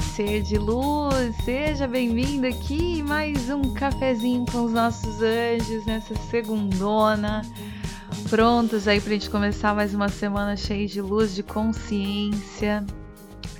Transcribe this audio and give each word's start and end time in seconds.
Ser 0.00 0.42
de 0.42 0.56
luz, 0.56 1.36
seja 1.44 1.86
bem-vindo 1.86 2.46
aqui 2.46 3.02
mais 3.02 3.50
um 3.50 3.74
cafezinho 3.74 4.46
com 4.50 4.64
os 4.64 4.72
nossos 4.72 5.20
anjos 5.20 5.84
nessa 5.84 6.14
segundona, 6.30 7.42
prontos 8.28 8.88
aí 8.88 9.00
para 9.00 9.10
a 9.10 9.12
gente 9.12 9.28
começar 9.28 9.74
mais 9.74 9.94
uma 9.94 10.08
semana 10.08 10.56
cheia 10.56 10.86
de 10.86 11.02
luz, 11.02 11.34
de 11.34 11.42
consciência. 11.42 12.84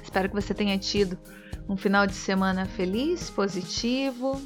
Espero 0.02 0.28
que 0.28 0.34
você 0.34 0.54
tenha 0.54 0.78
tido 0.78 1.18
um 1.68 1.76
final 1.76 2.06
de 2.06 2.14
semana 2.14 2.64
feliz, 2.64 3.28
positivo, 3.28 4.40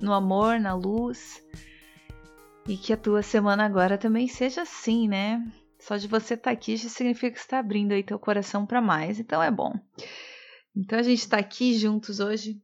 no 0.00 0.12
amor, 0.12 0.58
na 0.58 0.74
luz 0.74 1.42
e 2.66 2.76
que 2.76 2.92
a 2.92 2.96
tua 2.96 3.22
semana 3.22 3.64
agora 3.64 3.98
também 3.98 4.26
seja 4.26 4.62
assim, 4.62 5.06
né? 5.06 5.44
Só 5.78 5.96
de 5.96 6.08
você 6.08 6.34
estar 6.34 6.50
tá 6.50 6.50
aqui 6.50 6.76
já 6.76 6.88
significa 6.88 7.30
que 7.30 7.38
está 7.38 7.58
abrindo 7.58 7.92
aí 7.92 8.02
teu 8.02 8.18
coração 8.18 8.64
para 8.64 8.80
mais, 8.80 9.20
então 9.20 9.42
é 9.42 9.50
bom. 9.50 9.72
Então 10.76 10.98
a 10.98 11.02
gente 11.02 11.20
está 11.20 11.38
aqui 11.38 11.74
juntos 11.74 12.20
hoje 12.20 12.60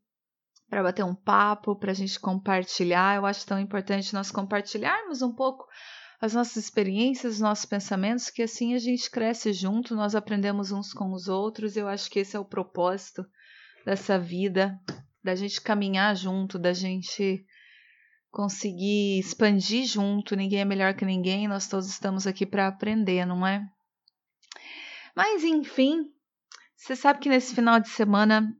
para 0.68 0.82
bater 0.82 1.04
um 1.04 1.14
papo, 1.14 1.74
para 1.74 1.92
a 1.92 1.94
gente 1.94 2.20
compartilhar. 2.20 3.16
Eu 3.16 3.24
acho 3.24 3.46
tão 3.46 3.58
importante 3.58 4.12
nós 4.12 4.30
compartilharmos 4.30 5.22
um 5.22 5.34
pouco 5.34 5.66
as 6.20 6.34
nossas 6.34 6.56
experiências, 6.56 7.34
os 7.34 7.40
nossos 7.40 7.64
pensamentos, 7.64 8.30
que 8.30 8.42
assim 8.42 8.74
a 8.74 8.78
gente 8.78 9.10
cresce 9.10 9.52
junto, 9.52 9.96
nós 9.96 10.14
aprendemos 10.14 10.70
uns 10.70 10.92
com 10.92 11.12
os 11.12 11.26
outros. 11.26 11.76
Eu 11.76 11.88
acho 11.88 12.10
que 12.10 12.20
esse 12.20 12.36
é 12.36 12.38
o 12.38 12.44
propósito 12.44 13.24
dessa 13.84 14.18
vida, 14.18 14.78
da 15.24 15.34
gente 15.34 15.60
caminhar 15.60 16.14
junto, 16.14 16.58
da 16.58 16.72
gente 16.72 17.44
conseguir 18.30 19.18
expandir 19.18 19.84
junto. 19.84 20.36
Ninguém 20.36 20.60
é 20.60 20.64
melhor 20.64 20.94
que 20.94 21.04
ninguém, 21.04 21.48
nós 21.48 21.66
todos 21.66 21.88
estamos 21.88 22.26
aqui 22.26 22.46
para 22.46 22.68
aprender, 22.68 23.26
não 23.26 23.46
é? 23.46 23.66
Mas 25.16 25.42
enfim, 25.42 26.10
você 26.82 26.96
sabe 26.96 27.20
que 27.20 27.28
nesse 27.28 27.54
final 27.54 27.78
de 27.78 27.88
semana 27.88 28.52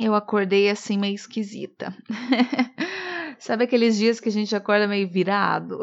eu 0.00 0.16
acordei 0.16 0.68
assim 0.68 0.98
meio 0.98 1.14
esquisita. 1.14 1.96
sabe 3.38 3.62
aqueles 3.62 3.96
dias 3.96 4.18
que 4.18 4.28
a 4.28 4.32
gente 4.32 4.54
acorda 4.56 4.88
meio 4.88 5.08
virado? 5.08 5.78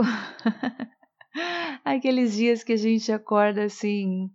aqueles 1.86 2.34
dias 2.36 2.66
que 2.66 2.74
a 2.74 2.78
gente 2.78 3.10
acorda 3.14 3.64
assim 3.64 4.30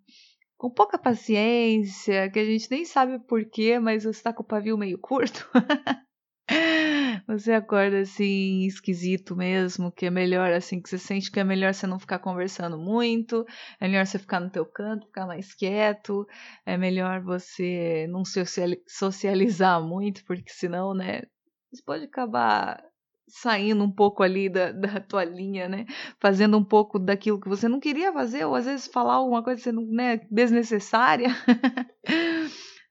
com 0.56 0.70
pouca 0.70 0.96
paciência, 0.96 2.30
que 2.30 2.38
a 2.38 2.44
gente 2.46 2.70
nem 2.70 2.86
sabe 2.86 3.18
porquê, 3.18 3.78
mas 3.78 4.04
você 4.04 4.22
tá 4.22 4.32
com 4.32 4.42
o 4.42 4.46
pavio 4.46 4.78
meio 4.78 4.98
curto. 4.98 5.46
Você 7.28 7.52
acorda 7.52 8.00
assim, 8.00 8.62
esquisito 8.64 9.36
mesmo, 9.36 9.92
que 9.92 10.06
é 10.06 10.10
melhor 10.10 10.50
assim, 10.50 10.80
que 10.80 10.88
você 10.88 10.96
sente 10.96 11.30
que 11.30 11.38
é 11.38 11.44
melhor 11.44 11.74
você 11.74 11.86
não 11.86 11.98
ficar 11.98 12.18
conversando 12.20 12.78
muito, 12.78 13.44
é 13.78 13.86
melhor 13.86 14.06
você 14.06 14.18
ficar 14.18 14.40
no 14.40 14.48
teu 14.48 14.64
canto, 14.64 15.06
ficar 15.06 15.26
mais 15.26 15.54
quieto, 15.54 16.26
é 16.64 16.78
melhor 16.78 17.20
você 17.20 18.06
não 18.08 18.22
socializar 18.86 19.82
muito, 19.82 20.24
porque 20.24 20.50
senão, 20.50 20.94
né, 20.94 21.20
você 21.70 21.82
pode 21.84 22.04
acabar 22.04 22.82
saindo 23.28 23.84
um 23.84 23.90
pouco 23.92 24.22
ali 24.22 24.48
da, 24.48 24.72
da 24.72 24.98
tua 24.98 25.22
linha, 25.22 25.68
né? 25.68 25.84
Fazendo 26.18 26.56
um 26.56 26.64
pouco 26.64 26.98
daquilo 26.98 27.38
que 27.38 27.48
você 27.48 27.68
não 27.68 27.78
queria 27.78 28.10
fazer, 28.10 28.46
ou 28.46 28.54
às 28.54 28.64
vezes 28.64 28.86
falar 28.86 29.14
alguma 29.16 29.42
coisa 29.42 29.58
que 29.58 29.64
você 29.64 29.72
não, 29.72 29.84
né, 29.84 30.18
desnecessária. 30.30 31.28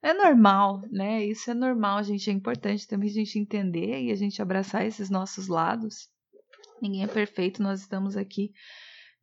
É 0.02 0.14
normal, 0.14 0.82
né? 0.90 1.24
Isso 1.24 1.50
é 1.50 1.54
normal, 1.54 2.02
gente. 2.04 2.30
É 2.30 2.32
importante 2.32 2.86
também 2.86 3.08
a 3.08 3.12
gente 3.12 3.38
entender 3.38 4.02
e 4.02 4.12
a 4.12 4.14
gente 4.14 4.40
abraçar 4.40 4.86
esses 4.86 5.10
nossos 5.10 5.48
lados. 5.48 6.08
Ninguém 6.80 7.02
é 7.02 7.08
perfeito, 7.08 7.62
nós 7.62 7.80
estamos 7.80 8.16
aqui 8.16 8.52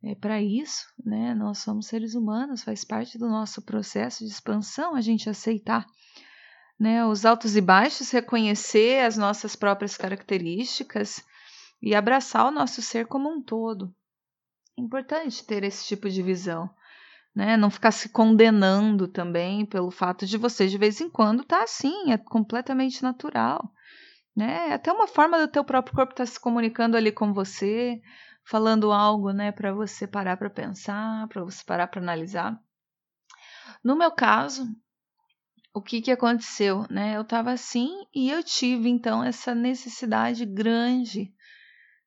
é, 0.02 0.14
para 0.14 0.42
isso, 0.42 0.86
né? 1.04 1.34
Nós 1.34 1.58
somos 1.58 1.86
seres 1.86 2.14
humanos, 2.14 2.62
faz 2.62 2.84
parte 2.84 3.16
do 3.18 3.28
nosso 3.28 3.62
processo 3.62 4.24
de 4.24 4.30
expansão 4.30 4.94
a 4.94 5.00
gente 5.00 5.30
aceitar 5.30 5.86
né, 6.78 7.04
os 7.06 7.24
altos 7.24 7.56
e 7.56 7.60
baixos, 7.60 8.10
reconhecer 8.10 9.02
as 9.04 9.16
nossas 9.16 9.56
próprias 9.56 9.96
características 9.96 11.24
e 11.80 11.94
abraçar 11.94 12.46
o 12.46 12.50
nosso 12.50 12.82
ser 12.82 13.06
como 13.06 13.30
um 13.30 13.42
todo. 13.42 13.94
É 14.78 14.82
importante 14.82 15.44
ter 15.44 15.64
esse 15.64 15.86
tipo 15.86 16.08
de 16.10 16.22
visão 16.22 16.68
né? 17.36 17.54
Não 17.54 17.68
ficar 17.68 17.90
se 17.92 18.08
condenando 18.08 19.06
também 19.06 19.66
pelo 19.66 19.90
fato 19.90 20.24
de 20.24 20.38
você 20.38 20.66
de 20.66 20.78
vez 20.78 21.02
em 21.02 21.10
quando 21.10 21.42
estar 21.42 21.58
tá 21.58 21.64
assim, 21.64 22.10
é 22.10 22.16
completamente 22.16 23.02
natural, 23.02 23.70
né? 24.34 24.70
É 24.70 24.72
até 24.72 24.90
uma 24.90 25.06
forma 25.06 25.38
do 25.38 25.46
teu 25.46 25.62
próprio 25.62 25.94
corpo 25.94 26.12
estar 26.14 26.24
tá 26.24 26.30
se 26.30 26.40
comunicando 26.40 26.96
ali 26.96 27.12
com 27.12 27.34
você, 27.34 28.00
falando 28.42 28.90
algo, 28.90 29.32
né, 29.32 29.52
para 29.52 29.74
você 29.74 30.06
parar 30.06 30.38
para 30.38 30.48
pensar, 30.48 31.28
para 31.28 31.44
você 31.44 31.62
parar 31.62 31.88
para 31.88 32.00
analisar. 32.00 32.58
No 33.84 33.96
meu 33.96 34.10
caso, 34.10 34.66
o 35.74 35.82
que 35.82 36.00
que 36.00 36.10
aconteceu, 36.10 36.86
né? 36.88 37.16
Eu 37.16 37.22
estava 37.22 37.52
assim 37.52 37.90
e 38.14 38.30
eu 38.30 38.42
tive 38.42 38.88
então 38.88 39.22
essa 39.22 39.54
necessidade 39.54 40.46
grande 40.46 41.34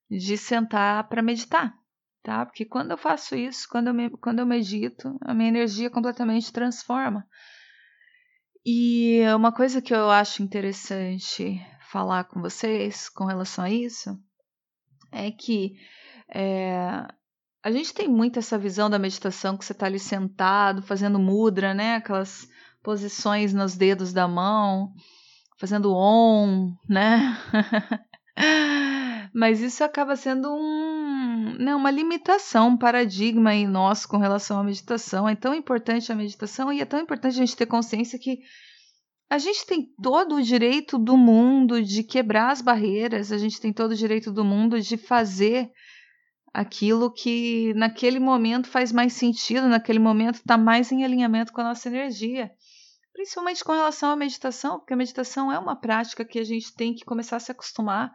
de 0.09 0.35
sentar 0.38 1.07
para 1.07 1.22
meditar 1.22 1.78
tá? 2.24 2.46
Porque 2.46 2.66
quando 2.66 2.91
eu 2.91 2.97
faço 2.97 3.35
isso, 3.35 3.68
quando 3.69 3.88
eu, 3.88 3.94
me, 3.94 4.09
quando 4.09 4.40
eu 4.40 4.46
medito, 4.46 5.18
a 5.22 5.34
minha 5.34 5.50
energia 5.50 5.90
completamente 5.90 6.52
transforma. 6.52 7.25
E 8.66 9.22
uma 9.35 9.52
coisa 9.52 9.81
que 9.81 9.94
eu 9.94 10.09
acho 10.09 10.44
interessante 10.44 11.59
falar 11.90 12.25
com 12.25 12.41
vocês 12.41 13.09
com 13.09 13.25
relação 13.25 13.66
a 13.66 13.69
isso 13.69 14.16
é 15.12 15.31
que 15.31 15.74
é, 16.31 17.08
a 17.63 17.72
gente 17.72 17.94
tem 17.94 18.08
muito 18.08 18.40
essa 18.40 18.58
visão 18.58 18.90
da 18.90 19.00
meditação 19.00 19.58
que 19.58 19.66
você 19.66 19.74
está 19.74 19.85
ali 19.85 20.00
sentado, 20.00 20.81
fazendo 20.81 21.19
mudra, 21.19 21.74
né? 21.74 21.96
Aquelas 21.96 22.47
posições 22.84 23.53
nos 23.53 23.75
dedos 23.75 24.13
da 24.13 24.28
mão, 24.28 24.94
fazendo 25.58 25.94
on, 25.94 26.74
né? 26.88 27.38
Mas 29.34 29.59
isso 29.59 29.84
acaba 29.84 30.16
sendo 30.16 30.53
um, 30.53 30.98
né, 31.59 31.75
uma 31.75 31.92
limitação, 31.92 32.70
um 32.70 32.78
paradigma 32.78 33.53
em 33.53 33.68
nós 33.68 34.06
com 34.06 34.18
relação 34.18 34.59
à 34.59 34.64
meditação. 34.64 35.28
É 35.28 35.36
tão 35.36 35.53
importante 35.53 36.09
a 36.09 36.16
meditação 36.16 36.72
e 36.72 36.80
é 36.80 36.86
tão 36.86 37.00
importante 37.02 37.34
a 37.34 37.46
gente 37.46 37.56
ter 37.56 37.66
consciência 37.66 38.17
que 38.17 38.40
a 39.29 39.38
gente 39.38 39.66
tem 39.66 39.94
todo 40.02 40.35
o 40.35 40.41
direito 40.41 40.97
do 40.97 41.17
mundo 41.17 41.84
de 41.84 42.02
quebrar 42.02 42.52
as 42.52 42.61
barreiras, 42.61 43.32
a 43.32 43.38
gente 43.38 43.59
tem 43.59 43.73
todo 43.73 43.91
o 43.91 43.96
direito 43.96 44.32
do 44.32 44.44
mundo 44.44 44.79
de 44.79 44.97
fazer 44.97 45.70
aquilo 46.53 47.11
que 47.14 47.73
naquele 47.76 48.20
momento 48.20 48.67
faz 48.67 48.91
mais 48.91 49.14
sentido, 49.14 49.67
naquele 49.67 50.00
momento 50.00 50.35
está 50.35 50.58
mais 50.58 50.91
em 50.91 51.03
alinhamento 51.03 51.52
com 51.52 51.62
a 51.62 51.66
nossa 51.66 51.90
energia. 51.90 52.50
Principalmente 53.14 53.64
com 53.66 53.73
relação 53.73 54.12
à 54.12 54.16
meditação, 54.16 54.79
porque 54.79 54.94
a 54.94 54.97
meditação 54.97 55.52
é 55.52 55.59
uma 55.59 55.76
prática 55.76 56.23
que 56.23 56.40
a 56.40 56.44
gente 56.44 56.73
tem 56.73 56.96
que 56.96 57.03
começar 57.03 57.35
a 57.35 57.40
se 57.40 57.52
acostumar 57.52 58.12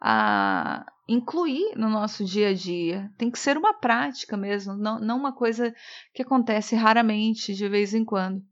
a 0.00 0.84
incluir 1.08 1.76
no 1.76 1.88
nosso 1.88 2.24
dia 2.24 2.48
a 2.48 2.54
dia. 2.54 3.12
Tem 3.16 3.30
que 3.30 3.38
ser 3.38 3.56
uma 3.56 3.74
prática 3.74 4.36
mesmo, 4.36 4.74
não, 4.74 4.98
não 4.98 5.16
uma 5.16 5.32
coisa 5.32 5.74
que 6.12 6.22
acontece 6.22 6.74
raramente, 6.74 7.54
de 7.54 7.68
vez 7.68 7.94
em 7.94 8.04
quando. 8.04 8.42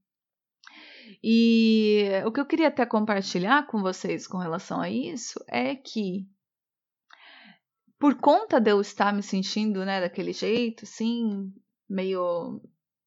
E 1.23 2.02
o 2.26 2.31
que 2.31 2.41
eu 2.41 2.46
queria 2.46 2.69
até 2.69 2.85
compartilhar 2.85 3.67
com 3.67 3.81
vocês 3.81 4.26
com 4.26 4.37
relação 4.37 4.81
a 4.81 4.91
isso 4.91 5.43
é 5.49 5.75
que, 5.75 6.26
por 7.99 8.17
conta 8.17 8.61
de 8.61 8.70
eu 8.70 8.81
estar 8.81 9.12
me 9.12 9.23
sentindo 9.23 9.85
né, 9.85 10.00
daquele 10.00 10.32
jeito, 10.32 10.85
assim, 10.85 11.50
meio, 11.88 12.61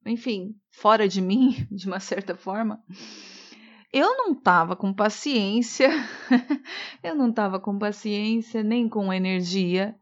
enfim, 0.05 0.55
fora 0.71 1.07
de 1.07 1.21
mim, 1.21 1.67
de 1.71 1.87
uma 1.87 1.99
certa 1.99 2.35
forma, 2.35 2.83
Eu 3.91 4.17
não 4.17 4.35
tava 4.35 4.75
com 4.75 4.93
paciência, 4.93 5.89
eu 7.01 7.15
não 7.15 7.31
tava 7.31 7.59
com 7.59 7.77
paciência 7.77 8.61
nem 8.61 8.89
com 8.89 9.13
energia 9.13 9.95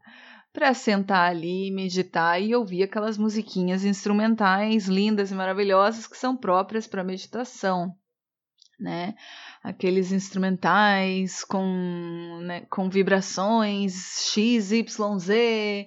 para 0.52 0.72
sentar 0.72 1.30
ali, 1.30 1.70
meditar 1.70 2.40
e 2.42 2.54
ouvir 2.54 2.82
aquelas 2.82 3.18
musiquinhas 3.18 3.84
instrumentais 3.84 4.88
lindas 4.88 5.30
e 5.30 5.34
maravilhosas 5.34 6.06
que 6.06 6.16
são 6.16 6.34
próprias 6.34 6.86
para 6.86 7.04
meditação, 7.04 7.94
né? 8.80 9.14
Aqueles 9.62 10.12
instrumentais 10.12 11.44
com, 11.44 12.40
né, 12.42 12.62
com 12.70 12.88
vibrações 12.88 14.30
X, 14.32 14.72
Y, 14.72 15.18
Z, 15.18 15.86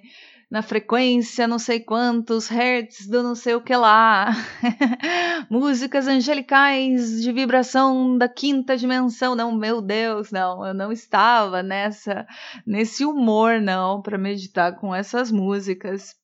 na 0.50 0.62
frequência 0.62 1.46
não 1.46 1.60
sei 1.60 1.78
quantos 1.78 2.48
hertz 2.48 3.06
do 3.06 3.22
não 3.22 3.36
sei 3.36 3.54
o 3.54 3.60
que 3.60 3.74
lá. 3.76 4.32
Músicas 5.48 6.08
angelicais 6.08 7.22
de 7.22 7.30
vibração 7.32 8.18
da 8.18 8.28
quinta 8.28 8.76
dimensão. 8.76 9.36
Não, 9.36 9.54
meu 9.54 9.80
Deus, 9.80 10.32
não, 10.32 10.66
eu 10.66 10.74
não 10.74 10.90
estava 10.90 11.62
nessa 11.62 12.26
nesse 12.66 13.04
humor 13.04 13.60
não 13.60 14.02
para 14.02 14.18
meditar 14.18 14.76
com 14.80 14.92
essas 14.92 15.30
músicas. 15.30 16.16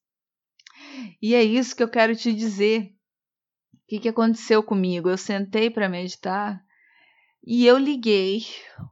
E 1.23 1.34
é 1.34 1.43
isso 1.44 1.76
que 1.76 1.82
eu 1.82 1.88
quero 1.88 2.17
te 2.17 2.32
dizer. 2.32 2.93
O 3.75 3.88
que, 3.88 4.00
que 4.00 4.08
aconteceu 4.08 4.62
comigo? 4.62 5.08
Eu 5.08 5.17
sentei 5.17 5.70
para 5.70 5.88
meditar 5.88 6.61
e 7.46 7.64
eu 7.64 7.78
liguei 7.78 8.44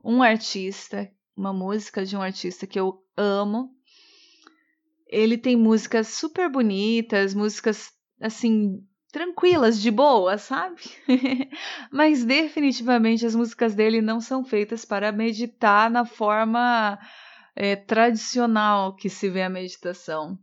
um 0.04 0.22
artista, 0.22 1.10
uma 1.36 1.52
música 1.52 2.06
de 2.06 2.16
um 2.16 2.22
artista 2.22 2.68
que 2.68 2.78
eu 2.78 3.02
amo, 3.16 3.74
ele 5.14 5.38
tem 5.38 5.56
músicas 5.56 6.08
super 6.08 6.50
bonitas, 6.50 7.34
músicas 7.34 7.92
assim 8.20 8.82
tranquilas, 9.12 9.80
de 9.80 9.92
boa, 9.92 10.36
sabe? 10.38 10.82
Mas 11.92 12.24
definitivamente 12.24 13.24
as 13.24 13.34
músicas 13.34 13.72
dele 13.72 14.02
não 14.02 14.20
são 14.20 14.44
feitas 14.44 14.84
para 14.84 15.12
meditar 15.12 15.88
na 15.88 16.04
forma 16.04 16.98
é, 17.54 17.76
tradicional 17.76 18.96
que 18.96 19.08
se 19.08 19.30
vê 19.30 19.42
a 19.42 19.48
meditação. 19.48 20.36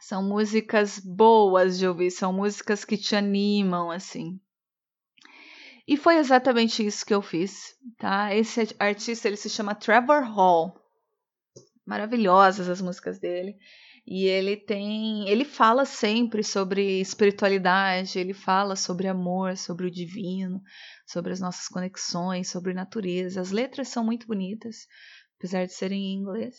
São 0.00 0.22
músicas 0.22 0.98
boas 0.98 1.78
de 1.78 1.86
ouvir, 1.86 2.10
são 2.10 2.32
músicas 2.32 2.86
que 2.86 2.96
te 2.96 3.14
animam, 3.14 3.90
assim. 3.90 4.40
E 5.86 5.96
foi 5.96 6.16
exatamente 6.16 6.86
isso 6.86 7.04
que 7.04 7.12
eu 7.12 7.20
fiz, 7.20 7.74
tá? 7.98 8.34
Esse 8.34 8.74
artista, 8.78 9.28
ele 9.28 9.36
se 9.36 9.50
chama 9.50 9.74
Trevor 9.74 10.22
Hall. 10.22 10.74
Maravilhosas 11.84 12.66
as 12.68 12.80
músicas 12.80 13.18
dele. 13.18 13.58
E 14.06 14.24
ele 14.26 14.56
tem, 14.56 15.28
ele 15.28 15.44
fala 15.44 15.84
sempre 15.84 16.42
sobre 16.42 17.00
espiritualidade, 17.00 18.18
ele 18.18 18.32
fala 18.32 18.74
sobre 18.74 19.06
amor, 19.06 19.56
sobre 19.56 19.86
o 19.86 19.90
divino, 19.90 20.62
sobre 21.06 21.32
as 21.32 21.40
nossas 21.40 21.68
conexões, 21.68 22.48
sobre 22.48 22.74
natureza. 22.74 23.40
As 23.40 23.50
letras 23.50 23.88
são 23.88 24.04
muito 24.04 24.26
bonitas, 24.26 24.86
apesar 25.38 25.66
de 25.66 25.72
serem 25.72 26.02
em 26.02 26.18
inglês, 26.18 26.56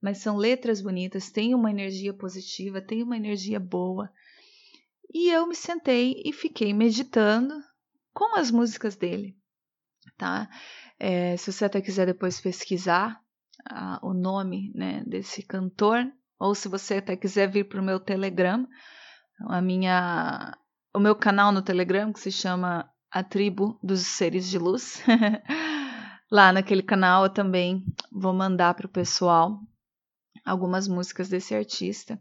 mas 0.00 0.18
são 0.18 0.36
letras 0.36 0.80
bonitas, 0.80 1.30
tem 1.30 1.54
uma 1.54 1.70
energia 1.70 2.12
positiva, 2.12 2.80
tem 2.80 3.02
uma 3.02 3.16
energia 3.16 3.58
boa. 3.58 4.10
E 5.12 5.30
eu 5.30 5.46
me 5.46 5.54
sentei 5.54 6.22
e 6.24 6.32
fiquei 6.32 6.72
meditando 6.72 7.54
com 8.12 8.36
as 8.36 8.50
músicas 8.50 8.96
dele, 8.96 9.36
tá? 10.16 10.48
É, 10.98 11.36
se 11.36 11.52
você 11.52 11.64
até 11.64 11.80
quiser 11.80 12.06
depois 12.06 12.40
pesquisar 12.40 13.20
ah, 13.68 13.98
o 14.02 14.12
nome 14.12 14.72
né, 14.74 15.02
desse 15.06 15.42
cantor, 15.42 16.10
ou 16.42 16.56
se 16.56 16.66
você 16.66 16.94
até 16.94 17.16
quiser 17.16 17.48
vir 17.48 17.68
para 17.68 17.80
o 17.80 17.84
meu 17.84 18.00
Telegram, 18.00 18.66
a 19.48 19.62
minha, 19.62 20.58
o 20.92 20.98
meu 20.98 21.14
canal 21.14 21.52
no 21.52 21.62
Telegram 21.62 22.12
que 22.12 22.18
se 22.18 22.32
chama 22.32 22.90
A 23.12 23.22
Tribo 23.22 23.78
dos 23.80 24.00
Seres 24.00 24.50
de 24.50 24.58
Luz. 24.58 25.00
Lá 26.28 26.52
naquele 26.52 26.82
canal 26.82 27.22
eu 27.22 27.30
também 27.30 27.84
vou 28.10 28.32
mandar 28.32 28.74
para 28.74 28.86
o 28.86 28.90
pessoal 28.90 29.56
algumas 30.44 30.88
músicas 30.88 31.28
desse 31.28 31.54
artista. 31.54 32.20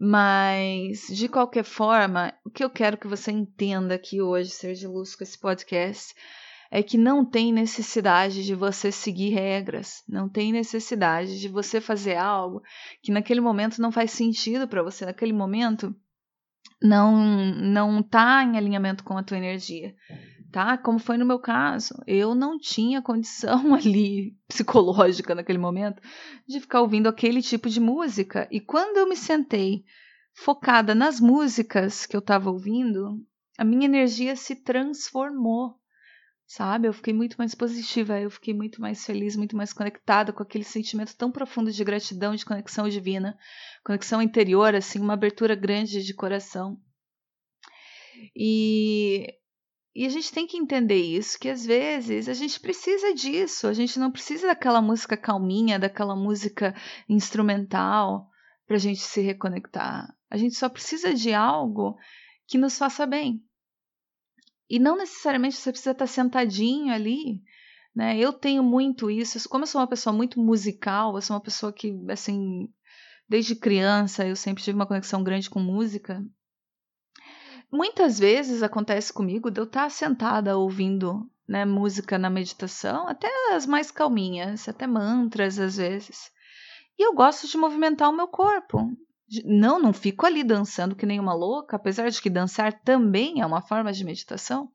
Mas, 0.00 1.06
de 1.08 1.28
qualquer 1.28 1.64
forma, 1.64 2.32
o 2.46 2.50
que 2.50 2.64
eu 2.64 2.70
quero 2.70 2.96
que 2.96 3.06
você 3.06 3.30
entenda 3.30 3.94
aqui 3.94 4.22
hoje, 4.22 4.48
Ser 4.48 4.72
de 4.72 4.86
Luz, 4.86 5.14
com 5.14 5.22
esse 5.22 5.38
podcast, 5.38 6.14
é 6.74 6.82
que 6.82 6.96
não 6.96 7.22
tem 7.22 7.52
necessidade 7.52 8.42
de 8.42 8.54
você 8.54 8.90
seguir 8.90 9.28
regras, 9.28 10.02
não 10.08 10.26
tem 10.26 10.50
necessidade 10.50 11.38
de 11.38 11.46
você 11.46 11.82
fazer 11.82 12.16
algo 12.16 12.62
que 13.02 13.12
naquele 13.12 13.42
momento 13.42 13.82
não 13.82 13.92
faz 13.92 14.10
sentido 14.10 14.66
para 14.66 14.82
você, 14.82 15.04
naquele 15.04 15.34
momento 15.34 15.94
não 16.80 17.14
não 17.54 18.02
tá 18.02 18.42
em 18.42 18.56
alinhamento 18.56 19.04
com 19.04 19.18
a 19.18 19.22
tua 19.22 19.36
energia, 19.36 19.94
tá? 20.50 20.78
Como 20.78 20.98
foi 20.98 21.18
no 21.18 21.26
meu 21.26 21.38
caso, 21.38 21.94
eu 22.06 22.34
não 22.34 22.58
tinha 22.58 23.02
condição 23.02 23.74
ali 23.76 24.34
psicológica 24.48 25.34
naquele 25.34 25.58
momento 25.58 26.00
de 26.48 26.58
ficar 26.58 26.80
ouvindo 26.80 27.06
aquele 27.06 27.42
tipo 27.42 27.68
de 27.68 27.80
música. 27.80 28.48
E 28.50 28.58
quando 28.58 28.96
eu 28.96 29.06
me 29.06 29.14
sentei 29.14 29.84
focada 30.34 30.94
nas 30.94 31.20
músicas 31.20 32.06
que 32.06 32.16
eu 32.16 32.20
estava 32.20 32.50
ouvindo, 32.50 33.20
a 33.58 33.64
minha 33.64 33.84
energia 33.84 34.34
se 34.34 34.56
transformou 34.56 35.81
sabe? 36.52 36.86
Eu 36.86 36.92
fiquei 36.92 37.14
muito 37.14 37.36
mais 37.36 37.54
positiva, 37.54 38.20
eu 38.20 38.30
fiquei 38.30 38.52
muito 38.52 38.78
mais 38.78 39.06
feliz, 39.06 39.36
muito 39.36 39.56
mais 39.56 39.72
conectada 39.72 40.34
com 40.34 40.42
aquele 40.42 40.64
sentimento 40.64 41.16
tão 41.16 41.32
profundo 41.32 41.72
de 41.72 41.82
gratidão, 41.82 42.34
de 42.34 42.44
conexão 42.44 42.86
divina, 42.88 43.38
conexão 43.82 44.20
interior, 44.20 44.74
assim, 44.74 45.00
uma 45.00 45.14
abertura 45.14 45.54
grande 45.54 46.04
de 46.04 46.14
coração. 46.14 46.78
E, 48.36 49.28
e 49.94 50.04
a 50.04 50.10
gente 50.10 50.30
tem 50.30 50.46
que 50.46 50.58
entender 50.58 51.00
isso, 51.00 51.38
que 51.38 51.48
às 51.48 51.64
vezes 51.64 52.28
a 52.28 52.34
gente 52.34 52.60
precisa 52.60 53.14
disso, 53.14 53.66
a 53.66 53.72
gente 53.72 53.98
não 53.98 54.12
precisa 54.12 54.48
daquela 54.48 54.82
música 54.82 55.16
calminha, 55.16 55.78
daquela 55.78 56.14
música 56.14 56.74
instrumental 57.08 58.28
para 58.66 58.76
a 58.76 58.80
gente 58.80 59.00
se 59.00 59.22
reconectar. 59.22 60.14
A 60.30 60.36
gente 60.36 60.54
só 60.54 60.68
precisa 60.68 61.14
de 61.14 61.32
algo 61.32 61.96
que 62.46 62.58
nos 62.58 62.76
faça 62.76 63.06
bem, 63.06 63.42
e 64.72 64.78
não 64.78 64.96
necessariamente 64.96 65.56
você 65.56 65.70
precisa 65.70 65.90
estar 65.90 66.06
sentadinho 66.06 66.94
ali, 66.94 67.42
né? 67.94 68.18
Eu 68.18 68.32
tenho 68.32 68.62
muito 68.62 69.10
isso. 69.10 69.46
Como 69.46 69.64
eu 69.64 69.66
sou 69.66 69.82
uma 69.82 69.86
pessoa 69.86 70.16
muito 70.16 70.40
musical, 70.40 71.14
eu 71.14 71.20
sou 71.20 71.36
uma 71.36 71.42
pessoa 71.42 71.70
que, 71.70 71.94
assim, 72.08 72.72
desde 73.28 73.54
criança 73.54 74.26
eu 74.26 74.34
sempre 74.34 74.64
tive 74.64 74.74
uma 74.74 74.86
conexão 74.86 75.22
grande 75.22 75.50
com 75.50 75.60
música. 75.60 76.24
Muitas 77.70 78.18
vezes 78.18 78.62
acontece 78.62 79.12
comigo 79.12 79.50
de 79.50 79.60
eu 79.60 79.64
estar 79.64 79.90
sentada 79.90 80.56
ouvindo 80.56 81.30
né, 81.46 81.66
música 81.66 82.16
na 82.16 82.30
meditação, 82.30 83.06
até 83.06 83.28
as 83.54 83.66
mais 83.66 83.90
calminhas, 83.90 84.66
até 84.66 84.86
mantras 84.86 85.58
às 85.58 85.76
vezes. 85.76 86.30
E 86.98 87.06
eu 87.06 87.12
gosto 87.12 87.46
de 87.46 87.58
movimentar 87.58 88.08
o 88.08 88.16
meu 88.16 88.26
corpo. 88.26 88.90
Não, 89.44 89.78
não 89.78 89.92
fico 89.92 90.26
ali 90.26 90.44
dançando 90.44 90.96
que 90.96 91.06
nem 91.06 91.20
uma 91.20 91.34
louca, 91.34 91.76
apesar 91.76 92.10
de 92.10 92.20
que 92.20 92.28
dançar 92.28 92.72
também 92.82 93.40
é 93.40 93.46
uma 93.46 93.62
forma 93.62 93.92
de 93.92 94.04
meditação. 94.04 94.70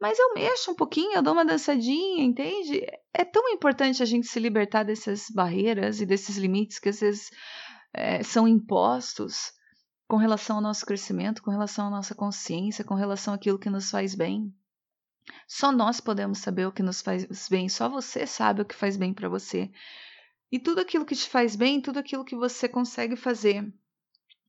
Mas 0.00 0.18
eu 0.18 0.34
mexo 0.34 0.70
um 0.70 0.74
pouquinho, 0.74 1.14
eu 1.14 1.22
dou 1.22 1.32
uma 1.32 1.44
dançadinha, 1.44 2.22
entende? 2.22 2.86
É 3.14 3.24
tão 3.24 3.48
importante 3.48 4.02
a 4.02 4.06
gente 4.06 4.26
se 4.26 4.38
libertar 4.38 4.82
dessas 4.82 5.30
barreiras 5.30 6.00
e 6.00 6.06
desses 6.06 6.36
limites 6.36 6.78
que 6.78 6.90
às 6.90 7.00
vezes 7.00 7.30
é, 7.92 8.22
são 8.22 8.46
impostos 8.46 9.52
com 10.06 10.16
relação 10.16 10.56
ao 10.56 10.62
nosso 10.62 10.84
crescimento, 10.84 11.42
com 11.42 11.50
relação 11.50 11.86
à 11.86 11.90
nossa 11.90 12.14
consciência, 12.14 12.84
com 12.84 12.94
relação 12.94 13.34
àquilo 13.34 13.58
que 13.58 13.70
nos 13.70 13.90
faz 13.90 14.14
bem. 14.14 14.54
Só 15.48 15.72
nós 15.72 16.00
podemos 16.00 16.38
saber 16.38 16.66
o 16.66 16.72
que 16.72 16.82
nos 16.82 17.00
faz 17.00 17.26
bem, 17.48 17.68
só 17.68 17.88
você 17.88 18.26
sabe 18.26 18.62
o 18.62 18.64
que 18.64 18.74
faz 18.74 18.96
bem 18.96 19.12
para 19.12 19.28
você. 19.28 19.70
E 20.50 20.58
tudo 20.58 20.80
aquilo 20.80 21.04
que 21.04 21.14
te 21.14 21.28
faz 21.28 21.56
bem, 21.56 21.80
tudo 21.80 21.98
aquilo 21.98 22.24
que 22.24 22.36
você 22.36 22.68
consegue 22.68 23.16
fazer 23.16 23.72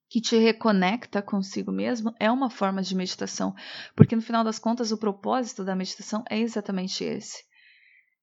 que 0.10 0.22
te 0.22 0.38
reconecta 0.38 1.22
consigo 1.22 1.72
mesmo 1.72 2.14
é 2.20 2.32
uma 2.32 2.50
forma 2.50 2.82
de 2.82 2.96
meditação, 2.96 3.54
porque 3.96 4.16
no 4.16 4.22
final 4.22 4.44
das 4.44 4.60
contas 4.60 4.92
o 4.92 4.98
propósito 4.98 5.64
da 5.64 5.76
meditação 5.76 6.24
é 6.30 6.40
exatamente 6.40 7.04
esse. 7.04 7.44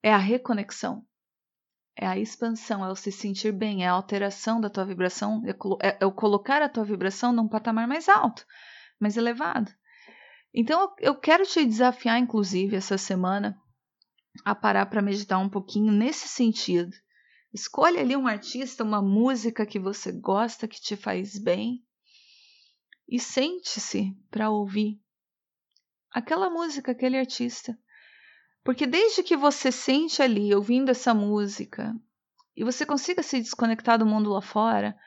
É 0.03 0.13
a 0.13 0.19
reconexão. 0.19 1.05
É 1.97 2.07
a 2.07 2.19
expansão, 2.19 2.85
é 2.85 2.91
o 2.91 2.97
se 2.97 3.13
sentir 3.13 3.53
bem, 3.53 3.85
é 3.85 3.89
a 3.89 3.93
alteração 3.93 4.61
da 4.61 4.69
tua 4.69 4.85
vibração, 4.85 5.43
é, 5.81 5.99
é 6.01 6.07
o 6.07 6.11
colocar 6.11 6.61
a 6.61 6.69
tua 6.69 6.85
vibração 6.85 7.33
num 7.33 7.47
patamar 7.47 7.87
mais 7.87 8.09
alto, 8.09 8.45
mais 8.99 9.17
elevado. 9.17 9.71
Então 10.53 10.93
eu 10.99 11.15
quero 11.15 11.45
te 11.47 11.65
desafiar, 11.65 12.19
inclusive, 12.19 12.75
essa 12.75 12.99
semana, 12.99 13.57
a 14.45 14.57
parar 14.57 14.87
para 14.87 15.03
meditar 15.03 15.39
um 15.39 15.49
pouquinho 15.49 15.93
nesse 15.93 16.27
sentido 16.27 16.93
Escolha 17.55 18.01
ali 18.01 18.17
um 18.17 18.27
artista, 18.27 18.83
uma 18.83 19.01
música 19.01 19.65
que 19.65 19.79
você 19.79 20.11
gosta, 20.11 20.67
que 20.67 20.81
te 20.81 20.97
faz 20.97 21.39
bem, 21.39 21.87
e 23.09 23.21
sente-se 23.21 24.13
para 24.29 24.51
ouvir 24.51 25.01
aquela 26.11 26.51
música, 26.51 26.91
aquele 26.91 27.17
artista. 27.17 27.79
Porque 28.65 28.89
desde 28.89 29.23
que 29.23 29.37
você 29.37 29.71
sente 29.71 30.21
ali 30.21 30.53
ouvindo 30.53 30.91
essa 30.91 31.15
música 31.15 31.95
e 32.57 32.65
você 32.65 32.85
consiga 32.85 33.23
se 33.23 33.41
desconectar 33.41 34.01
do 34.01 34.07
mundo 34.07 34.31
lá 34.31 34.43
fora, 34.43 34.99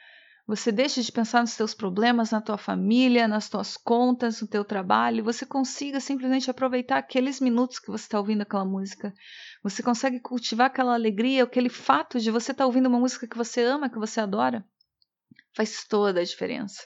Você 0.47 0.71
deixa 0.71 1.01
de 1.01 1.11
pensar 1.11 1.41
nos 1.41 1.51
seus 1.51 1.73
problemas, 1.73 2.31
na 2.31 2.39
tua 2.39 2.57
família, 2.57 3.27
nas 3.27 3.49
tuas 3.49 3.75
contas, 3.75 4.41
no 4.41 4.47
teu 4.47 4.63
trabalho, 4.63 5.21
você 5.21 5.45
consiga 5.45 5.99
simplesmente 5.99 6.49
aproveitar 6.49 6.97
aqueles 6.99 7.41
minutos 7.41 7.79
que 7.79 7.91
você 7.91 8.05
está 8.05 8.17
ouvindo 8.17 8.43
aquela 8.43 8.63
música. 8.63 9.13
Você 9.61 9.83
consegue 9.83 10.21
cultivar 10.21 10.67
aquela 10.67 10.93
alegria, 10.93 11.43
aquele 11.43 11.67
fato 11.67 12.17
de 12.17 12.31
você 12.31 12.53
estar 12.53 12.63
tá 12.63 12.65
ouvindo 12.65 12.87
uma 12.87 12.97
música 12.97 13.27
que 13.27 13.35
você 13.35 13.61
ama, 13.61 13.89
que 13.89 13.99
você 13.99 14.21
adora. 14.21 14.65
Faz 15.53 15.85
toda 15.85 16.21
a 16.21 16.23
diferença. 16.23 16.81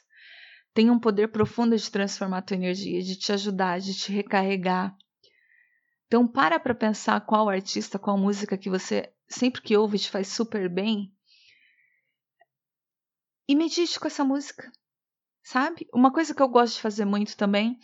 Tem 0.73 0.89
um 0.89 0.99
poder 0.99 1.27
profundo 1.27 1.77
de 1.77 1.91
transformar 1.91 2.39
a 2.39 2.41
tua 2.41 2.57
energia, 2.57 3.03
de 3.03 3.15
te 3.15 3.31
ajudar, 3.31 3.79
de 3.79 3.93
te 3.93 4.11
recarregar. 4.11 4.95
Então 6.07 6.27
para 6.27 6.59
para 6.59 6.73
pensar 6.73 7.21
qual 7.21 7.47
artista, 7.47 7.99
qual 7.99 8.17
música 8.17 8.57
que 8.57 8.71
você 8.71 9.13
sempre 9.29 9.61
que 9.61 9.77
ouve 9.77 9.99
te 9.99 10.09
faz 10.09 10.29
super 10.29 10.67
bem 10.67 11.13
e 13.47 13.55
medite 13.55 13.99
com 13.99 14.07
essa 14.07 14.23
música, 14.23 14.71
sabe? 15.43 15.87
Uma 15.93 16.11
coisa 16.11 16.33
que 16.33 16.41
eu 16.41 16.49
gosto 16.49 16.75
de 16.75 16.81
fazer 16.81 17.05
muito 17.05 17.35
também, 17.35 17.77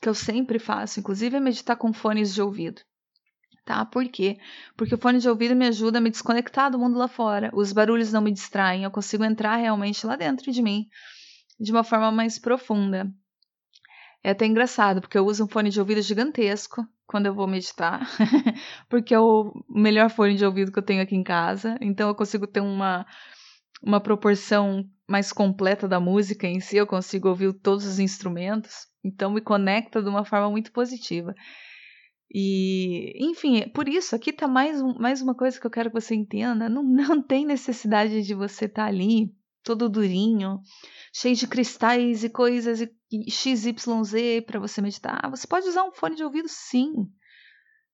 que 0.00 0.08
eu 0.08 0.14
sempre 0.14 0.58
faço, 0.58 1.00
inclusive, 1.00 1.36
é 1.36 1.40
meditar 1.40 1.76
com 1.76 1.92
fones 1.92 2.34
de 2.34 2.42
ouvido. 2.42 2.82
Tá? 3.64 3.84
Por 3.84 4.08
quê? 4.08 4.38
Porque 4.76 4.94
o 4.94 4.98
fone 4.98 5.20
de 5.20 5.28
ouvido 5.28 5.54
me 5.54 5.66
ajuda 5.68 5.98
a 5.98 6.00
me 6.00 6.10
desconectar 6.10 6.70
do 6.70 6.78
mundo 6.78 6.98
lá 6.98 7.06
fora. 7.06 7.48
Os 7.54 7.72
barulhos 7.72 8.12
não 8.12 8.20
me 8.20 8.32
distraem, 8.32 8.82
eu 8.82 8.90
consigo 8.90 9.22
entrar 9.22 9.56
realmente 9.56 10.04
lá 10.04 10.16
dentro 10.16 10.50
de 10.50 10.60
mim 10.60 10.88
de 11.60 11.70
uma 11.70 11.84
forma 11.84 12.10
mais 12.10 12.38
profunda. 12.38 13.08
É 14.24 14.30
até 14.30 14.46
engraçado, 14.46 15.00
porque 15.00 15.18
eu 15.18 15.26
uso 15.26 15.44
um 15.44 15.48
fone 15.48 15.70
de 15.70 15.80
ouvido 15.80 16.02
gigantesco 16.02 16.86
quando 17.06 17.26
eu 17.26 17.34
vou 17.34 17.46
meditar, 17.46 18.00
porque 18.88 19.14
é 19.14 19.18
o 19.18 19.52
melhor 19.68 20.08
fone 20.08 20.34
de 20.34 20.44
ouvido 20.44 20.72
que 20.72 20.78
eu 20.78 20.82
tenho 20.82 21.02
aqui 21.02 21.14
em 21.14 21.22
casa, 21.22 21.76
então 21.80 22.08
eu 22.08 22.14
consigo 22.14 22.46
ter 22.46 22.60
uma 22.60 23.04
uma 23.82 24.00
proporção 24.00 24.84
mais 25.08 25.32
completa 25.32 25.88
da 25.88 25.98
música 25.98 26.46
em 26.46 26.60
si, 26.60 26.76
eu 26.76 26.86
consigo 26.86 27.28
ouvir 27.28 27.52
todos 27.52 27.84
os 27.84 27.98
instrumentos, 27.98 28.86
então 29.04 29.30
me 29.30 29.40
conecta 29.40 30.02
de 30.02 30.08
uma 30.08 30.24
forma 30.24 30.48
muito 30.50 30.72
positiva. 30.72 31.34
E, 32.34 33.12
enfim, 33.22 33.68
por 33.74 33.88
isso, 33.88 34.16
aqui 34.16 34.30
está 34.30 34.48
mais, 34.48 34.80
mais 34.98 35.20
uma 35.20 35.34
coisa 35.34 35.60
que 35.60 35.66
eu 35.66 35.70
quero 35.70 35.90
que 35.90 36.00
você 36.00 36.14
entenda: 36.14 36.68
não, 36.68 36.82
não 36.82 37.22
tem 37.22 37.44
necessidade 37.44 38.22
de 38.22 38.34
você 38.34 38.64
estar 38.64 38.84
tá 38.84 38.88
ali, 38.88 39.30
todo 39.62 39.88
durinho, 39.88 40.60
cheio 41.12 41.36
de 41.36 41.46
cristais 41.46 42.24
e 42.24 42.30
coisas 42.30 42.80
e, 42.80 43.30
XYZ 43.30 44.44
para 44.46 44.58
você 44.58 44.80
meditar. 44.80 45.28
Você 45.30 45.46
pode 45.46 45.68
usar 45.68 45.84
um 45.84 45.92
fone 45.92 46.16
de 46.16 46.24
ouvido, 46.24 46.48
sim. 46.48 46.92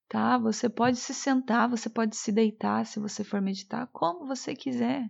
Tá? 0.07 0.37
Você 0.37 0.69
pode 0.69 0.97
se 0.97 1.13
sentar, 1.13 1.69
você 1.69 1.89
pode 1.89 2.15
se 2.15 2.31
deitar 2.31 2.85
se 2.85 2.99
você 2.99 3.23
for 3.23 3.41
meditar, 3.41 3.87
como 3.91 4.25
você 4.25 4.55
quiser. 4.55 5.03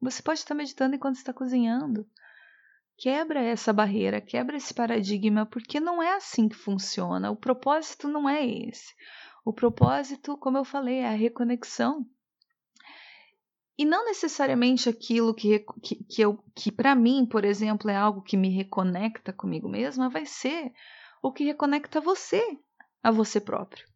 Você 0.00 0.22
pode 0.22 0.38
estar 0.38 0.54
meditando 0.54 0.96
enquanto 0.96 1.16
está 1.16 1.32
cozinhando. 1.32 2.06
Quebra 2.96 3.40
essa 3.40 3.72
barreira, 3.72 4.20
quebra 4.20 4.56
esse 4.56 4.74
paradigma, 4.74 5.46
porque 5.46 5.80
não 5.80 6.02
é 6.02 6.14
assim 6.14 6.48
que 6.48 6.56
funciona. 6.56 7.30
O 7.30 7.36
propósito 7.36 8.08
não 8.08 8.28
é 8.28 8.46
esse. 8.46 8.94
O 9.44 9.52
propósito, 9.52 10.36
como 10.36 10.58
eu 10.58 10.64
falei, 10.64 10.98
é 10.98 11.08
a 11.08 11.12
reconexão. 11.12 12.06
E 13.78 13.84
não 13.86 14.04
necessariamente 14.04 14.88
aquilo 14.90 15.34
que, 15.34 15.64
que, 15.82 16.04
que, 16.04 16.20
eu, 16.20 16.44
que 16.54 16.70
para 16.70 16.94
mim, 16.94 17.24
por 17.24 17.44
exemplo, 17.46 17.90
é 17.90 17.96
algo 17.96 18.20
que 18.20 18.36
me 18.36 18.50
reconecta 18.50 19.32
comigo 19.32 19.68
mesma, 19.68 20.10
vai 20.10 20.26
ser 20.26 20.70
o 21.22 21.32
que 21.32 21.44
reconecta 21.44 21.98
você 22.00 22.58
a 23.02 23.10
você 23.10 23.40
próprio. 23.40 23.89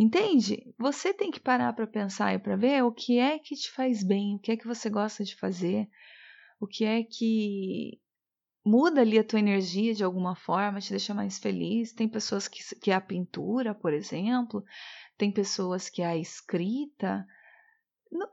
Entende? 0.00 0.74
Você 0.78 1.12
tem 1.12 1.30
que 1.30 1.38
parar 1.38 1.74
para 1.74 1.86
pensar 1.86 2.32
e 2.32 2.38
para 2.38 2.56
ver 2.56 2.82
o 2.82 2.90
que 2.90 3.18
é 3.18 3.38
que 3.38 3.54
te 3.54 3.70
faz 3.70 4.02
bem, 4.02 4.36
o 4.36 4.38
que 4.38 4.50
é 4.50 4.56
que 4.56 4.66
você 4.66 4.88
gosta 4.88 5.22
de 5.22 5.36
fazer, 5.36 5.86
o 6.58 6.66
que 6.66 6.86
é 6.86 7.02
que 7.04 8.00
muda 8.64 9.02
ali 9.02 9.18
a 9.18 9.24
tua 9.24 9.40
energia 9.40 9.92
de 9.92 10.02
alguma 10.02 10.34
forma, 10.34 10.80
te 10.80 10.88
deixa 10.88 11.12
mais 11.12 11.38
feliz. 11.38 11.92
Tem 11.92 12.08
pessoas 12.08 12.48
que, 12.48 12.60
que 12.76 12.90
é 12.90 12.94
a 12.94 13.00
pintura, 13.00 13.74
por 13.74 13.92
exemplo, 13.92 14.64
tem 15.18 15.30
pessoas 15.30 15.90
que 15.90 16.00
é 16.00 16.06
a 16.06 16.16
escrita. 16.16 17.26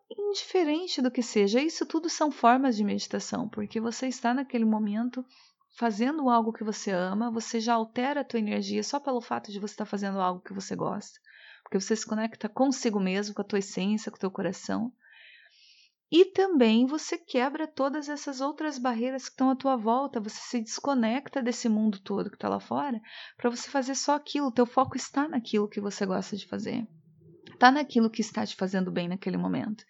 Indiferente 0.09 1.01
do 1.01 1.12
que 1.12 1.21
seja, 1.21 1.62
isso 1.62 1.86
tudo 1.86 2.09
são 2.09 2.31
formas 2.31 2.77
de 2.77 2.83
meditação, 2.86 3.50
porque 3.50 3.81
você 3.81 4.07
está 4.07 4.33
naquele 4.33 4.63
momento 4.63 5.21
fazendo 5.77 6.29
algo 6.29 6.53
que 6.53 6.63
você 6.63 6.91
ama, 6.91 7.29
você 7.29 7.59
já 7.59 7.74
altera 7.74 8.21
a 8.21 8.24
tua 8.24 8.39
energia 8.39 8.81
só 8.83 9.01
pelo 9.01 9.19
fato 9.19 9.51
de 9.51 9.59
você 9.59 9.74
estar 9.74 9.86
fazendo 9.86 10.21
algo 10.21 10.39
que 10.39 10.53
você 10.53 10.74
gosta 10.74 11.19
porque 11.67 11.81
você 11.81 11.97
se 11.97 12.05
conecta 12.05 12.47
consigo 12.47 12.97
mesmo, 12.97 13.36
com 13.36 13.41
a 13.41 13.45
tua 13.45 13.59
essência, 13.59 14.09
com 14.09 14.15
o 14.15 14.19
teu 14.19 14.31
coração. 14.31 14.89
E 16.09 16.24
também 16.24 16.86
você 16.86 17.17
quebra 17.17 17.67
todas 17.67 18.07
essas 18.07 18.39
outras 18.39 18.79
barreiras 18.79 19.25
que 19.25 19.31
estão 19.31 19.50
à 19.50 19.55
tua 19.55 19.75
volta, 19.75 20.21
você 20.21 20.39
se 20.39 20.62
desconecta 20.62 21.43
desse 21.43 21.67
mundo 21.67 22.00
todo 22.00 22.29
que 22.29 22.38
está 22.38 22.47
lá 22.47 22.62
fora, 22.62 23.01
para 23.36 23.50
você 23.50 23.69
fazer 23.69 23.95
só 23.95 24.15
aquilo, 24.15 24.50
teu 24.50 24.65
foco 24.65 24.95
está 24.95 25.27
naquilo 25.27 25.67
que 25.67 25.81
você 25.81 26.05
gosta 26.05 26.38
de 26.38 26.47
fazer. 26.47 26.88
Está 27.51 27.69
naquilo 27.69 28.09
que 28.09 28.21
está 28.21 28.45
te 28.45 28.55
fazendo 28.55 28.89
bem 28.89 29.09
naquele 29.09 29.36
momento. 29.36 29.83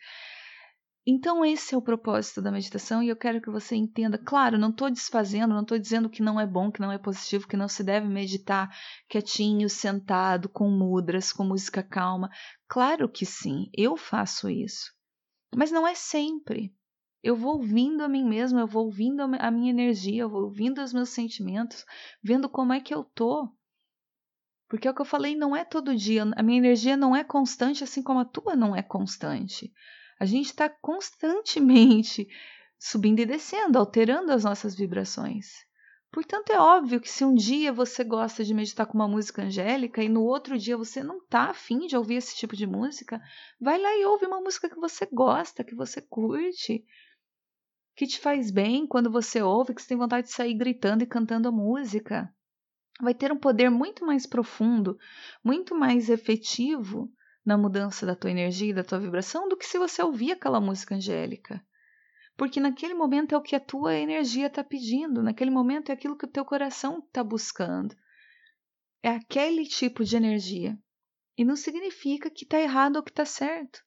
Então, 1.10 1.46
esse 1.46 1.74
é 1.74 1.78
o 1.78 1.82
propósito 1.82 2.42
da 2.42 2.52
meditação 2.52 3.02
e 3.02 3.08
eu 3.08 3.16
quero 3.16 3.40
que 3.40 3.50
você 3.50 3.78
entenda. 3.78 4.18
Claro, 4.18 4.58
não 4.58 4.72
estou 4.72 4.92
desfazendo, 4.92 5.54
não 5.54 5.62
estou 5.62 5.80
dizendo 5.80 6.10
que 6.10 6.22
não 6.22 6.38
é 6.38 6.46
bom, 6.46 6.70
que 6.70 6.82
não 6.82 6.92
é 6.92 6.98
positivo, 6.98 7.48
que 7.48 7.56
não 7.56 7.70
se 7.70 7.82
deve 7.82 8.06
meditar 8.10 8.70
quietinho, 9.08 9.70
sentado, 9.70 10.50
com 10.50 10.70
mudras, 10.70 11.32
com 11.32 11.46
música 11.46 11.82
calma. 11.82 12.30
Claro 12.68 13.08
que 13.08 13.26
sim, 13.26 13.70
eu 13.74 13.96
faço 13.96 14.50
isso. 14.50 14.94
Mas 15.56 15.72
não 15.72 15.88
é 15.88 15.96
sempre. 15.96 16.76
Eu 17.24 17.38
vou 17.38 17.54
ouvindo 17.54 18.04
a 18.04 18.10
mim 18.10 18.26
mesma, 18.26 18.60
eu 18.60 18.68
vou 18.68 18.84
ouvindo 18.84 19.22
a 19.22 19.50
minha 19.50 19.70
energia, 19.70 20.24
eu 20.24 20.30
vou 20.30 20.44
ouvindo 20.44 20.84
os 20.84 20.92
meus 20.92 21.08
sentimentos, 21.08 21.86
vendo 22.22 22.50
como 22.50 22.74
é 22.74 22.82
que 22.82 22.94
eu 22.94 23.06
tô. 23.06 23.50
Porque 24.68 24.86
é 24.86 24.92
o 24.92 24.94
que 24.94 25.02
eu 25.02 25.06
falei, 25.06 25.38
não 25.38 25.56
é 25.56 25.64
todo 25.64 25.96
dia. 25.96 26.24
A 26.36 26.44
minha 26.44 26.58
energia 26.58 26.98
não 26.98 27.16
é 27.16 27.24
constante, 27.24 27.82
assim 27.82 28.04
como 28.04 28.20
a 28.20 28.26
tua 28.26 28.58
não 28.58 28.76
é 28.76 28.84
constante. 28.84 29.72
A 30.20 30.26
gente 30.26 30.48
está 30.48 30.70
constantemente 30.70 32.28
subindo 32.80 33.20
e 33.20 33.26
descendo, 33.26 33.78
alterando 33.78 34.32
as 34.32 34.44
nossas 34.44 34.76
vibrações. 34.76 35.66
Portanto, 36.12 36.52
é 36.52 36.60
óbvio 36.60 37.02
que 37.02 37.10
se 37.10 37.26
um 37.26 37.36
dia 37.36 37.72
você 37.72 38.04
gosta 38.04 38.44
de 38.44 38.54
meditar 38.54 38.86
com 38.88 38.94
uma 38.98 39.08
música 39.08 39.44
angélica 39.44 40.02
e 40.02 40.10
no 40.10 40.24
outro 40.24 40.58
dia 40.58 40.78
você 40.78 41.04
não 41.04 41.18
está 41.18 41.50
afim 41.50 41.86
de 41.86 41.98
ouvir 41.98 42.16
esse 42.16 42.36
tipo 42.36 42.56
de 42.56 42.66
música, 42.66 43.22
vai 43.60 43.80
lá 43.80 43.96
e 43.96 44.06
ouve 44.06 44.26
uma 44.26 44.42
música 44.42 44.70
que 44.70 44.80
você 44.80 45.06
gosta, 45.12 45.64
que 45.64 45.76
você 45.76 46.02
curte, 46.02 46.84
que 47.96 48.08
te 48.08 48.20
faz 48.20 48.50
bem 48.50 48.88
quando 48.88 49.12
você 49.12 49.42
ouve, 49.42 49.74
que 49.74 49.82
você 49.82 49.90
tem 49.90 49.98
vontade 49.98 50.28
de 50.28 50.34
sair 50.34 50.54
gritando 50.54 51.04
e 51.04 51.08
cantando 51.08 51.50
a 51.50 51.52
música. 51.52 52.34
Vai 53.02 53.14
ter 53.14 53.32
um 53.32 53.38
poder 53.38 53.70
muito 53.70 54.06
mais 54.06 54.26
profundo, 54.26 54.98
muito 55.44 55.76
mais 55.76 56.10
efetivo 56.10 57.12
na 57.48 57.58
mudança 57.58 58.06
da 58.06 58.14
tua 58.14 58.30
energia 58.30 58.72
e 58.72 58.74
da 58.74 58.84
tua 58.84 59.00
vibração 59.00 59.48
do 59.48 59.56
que 59.56 59.66
se 59.66 59.80
você 59.80 60.04
ouvir 60.04 60.34
aquela 60.34 60.60
música 60.60 60.96
angélica. 60.96 61.66
Porque 62.36 62.60
naquele 62.60 62.94
momento 62.94 63.34
é 63.34 63.38
o 63.38 63.42
que 63.42 63.56
a 63.56 63.60
tua 63.60 63.96
energia 63.96 64.48
está 64.48 64.66
pedindo, 64.66 65.24
naquele 65.24 65.50
momento 65.50 65.90
é 65.90 65.94
aquilo 65.94 66.18
que 66.18 66.26
o 66.26 66.30
teu 66.30 66.44
coração 66.44 67.00
está 67.00 67.24
buscando. 67.24 67.96
É 69.02 69.12
aquele 69.12 69.64
tipo 69.64 70.04
de 70.04 70.18
energia. 70.18 70.78
E 71.38 71.46
não 71.46 71.56
significa 71.56 72.30
que 72.30 72.44
está 72.44 72.60
errado 72.60 72.98
ou 72.98 73.04
que 73.04 73.12
está 73.12 73.24
certo. 73.24 73.82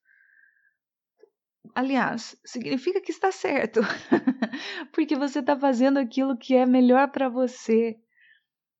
Aliás, 1.74 2.34
significa 2.42 2.98
que 2.98 3.12
está 3.12 3.30
certo, 3.30 3.80
porque 4.90 5.14
você 5.16 5.40
está 5.40 5.54
fazendo 5.54 5.98
aquilo 5.98 6.38
que 6.38 6.54
é 6.54 6.64
melhor 6.64 7.10
para 7.10 7.28
você. 7.28 8.00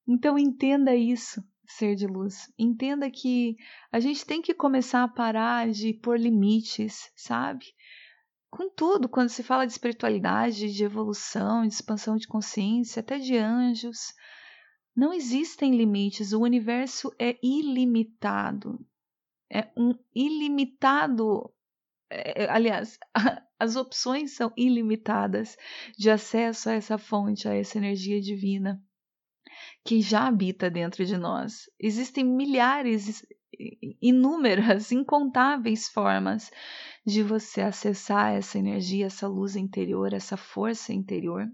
Então 0.08 0.38
entenda 0.38 0.96
isso 0.96 1.44
ser 1.70 1.94
de 1.94 2.06
luz. 2.06 2.52
Entenda 2.58 3.10
que 3.10 3.56
a 3.90 4.00
gente 4.00 4.24
tem 4.24 4.42
que 4.42 4.54
começar 4.54 5.02
a 5.02 5.08
parar 5.08 5.70
de 5.70 5.94
pôr 5.94 6.18
limites, 6.18 7.10
sabe? 7.16 7.66
Com 8.50 8.68
tudo, 8.68 9.08
quando 9.08 9.28
se 9.28 9.42
fala 9.42 9.66
de 9.66 9.72
espiritualidade, 9.72 10.72
de 10.72 10.84
evolução, 10.84 11.66
de 11.66 11.74
expansão 11.74 12.16
de 12.16 12.26
consciência, 12.26 13.00
até 13.00 13.18
de 13.18 13.36
anjos, 13.36 14.12
não 14.94 15.12
existem 15.12 15.76
limites. 15.76 16.32
O 16.32 16.42
universo 16.42 17.14
é 17.18 17.38
ilimitado. 17.42 18.84
É 19.50 19.70
um 19.76 19.94
ilimitado. 20.14 21.52
É, 22.10 22.44
é 22.44 22.50
aliás, 22.50 22.98
as 23.58 23.76
opções 23.76 24.32
são 24.32 24.52
ilimitadas 24.56 25.56
de 25.96 26.10
acesso 26.10 26.68
a 26.68 26.72
essa 26.72 26.98
fonte, 26.98 27.48
a 27.48 27.54
essa 27.54 27.78
energia 27.78 28.20
divina 28.20 28.82
que 29.84 30.00
já 30.00 30.26
habita 30.26 30.70
dentro 30.70 31.04
de 31.04 31.16
nós. 31.16 31.70
Existem 31.78 32.24
milhares, 32.24 33.24
inúmeras, 34.00 34.92
incontáveis 34.92 35.88
formas 35.88 36.50
de 37.06 37.22
você 37.22 37.60
acessar 37.60 38.32
essa 38.34 38.58
energia, 38.58 39.06
essa 39.06 39.26
luz 39.26 39.56
interior, 39.56 40.12
essa 40.12 40.36
força 40.36 40.92
interior. 40.92 41.46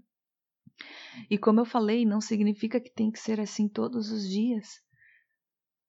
E 1.29 1.37
como 1.37 1.59
eu 1.59 1.65
falei, 1.65 2.05
não 2.05 2.21
significa 2.21 2.79
que 2.79 2.91
tem 2.91 3.11
que 3.11 3.19
ser 3.19 3.39
assim 3.39 3.67
todos 3.67 4.11
os 4.11 4.27
dias. 4.27 4.81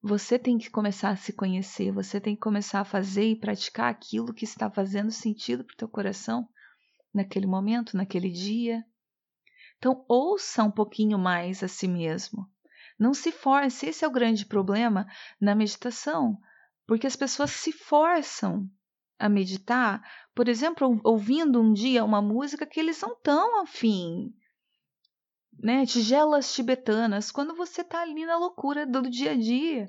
Você 0.00 0.38
tem 0.38 0.57
que 0.57 0.71
começar 0.71 1.11
a 1.11 1.16
se 1.16 1.33
conhecer, 1.33 1.92
você 1.92 2.21
tem 2.21 2.35
que 2.35 2.40
começar 2.40 2.80
a 2.80 2.85
fazer 2.85 3.25
e 3.25 3.38
praticar 3.38 3.90
aquilo 3.90 4.33
que 4.33 4.45
está 4.45 4.71
fazendo 4.71 5.11
sentido 5.11 5.64
para 5.64 5.75
o 5.75 5.76
teu 5.76 5.88
coração 5.88 6.49
naquele 7.12 7.47
momento, 7.47 7.97
naquele 7.97 8.30
dia. 8.30 8.85
Então, 9.78 10.04
ouça 10.08 10.62
um 10.64 10.70
pouquinho 10.70 11.18
mais 11.18 11.62
a 11.62 11.68
si 11.68 11.88
mesmo. 11.88 12.50
Não 12.99 13.14
se 13.14 13.30
force, 13.30 13.87
esse 13.87 14.04
é 14.04 14.08
o 14.08 14.12
grande 14.12 14.44
problema 14.44 15.06
na 15.40 15.54
meditação, 15.54 16.37
porque 16.87 17.06
as 17.06 17.14
pessoas 17.14 17.52
se 17.52 17.73
forçam 17.73 18.68
a 19.18 19.28
meditar, 19.28 20.02
por 20.35 20.49
exemplo, 20.49 21.00
ouvindo 21.04 21.61
um 21.61 21.73
dia 21.73 22.04
uma 22.04 22.20
música 22.20 22.66
que 22.66 22.78
eles 22.80 23.00
não 23.00 23.16
tão 23.16 23.61
afim, 23.61 24.35
né? 25.61 25.85
Tigelas 25.87 26.52
tibetanas, 26.52 27.30
quando 27.30 27.54
você 27.54 27.80
está 27.82 28.02
ali 28.02 28.25
na 28.25 28.37
loucura 28.37 28.87
do 28.87 29.02
dia 29.02 29.32
a 29.32 29.37
dia. 29.37 29.88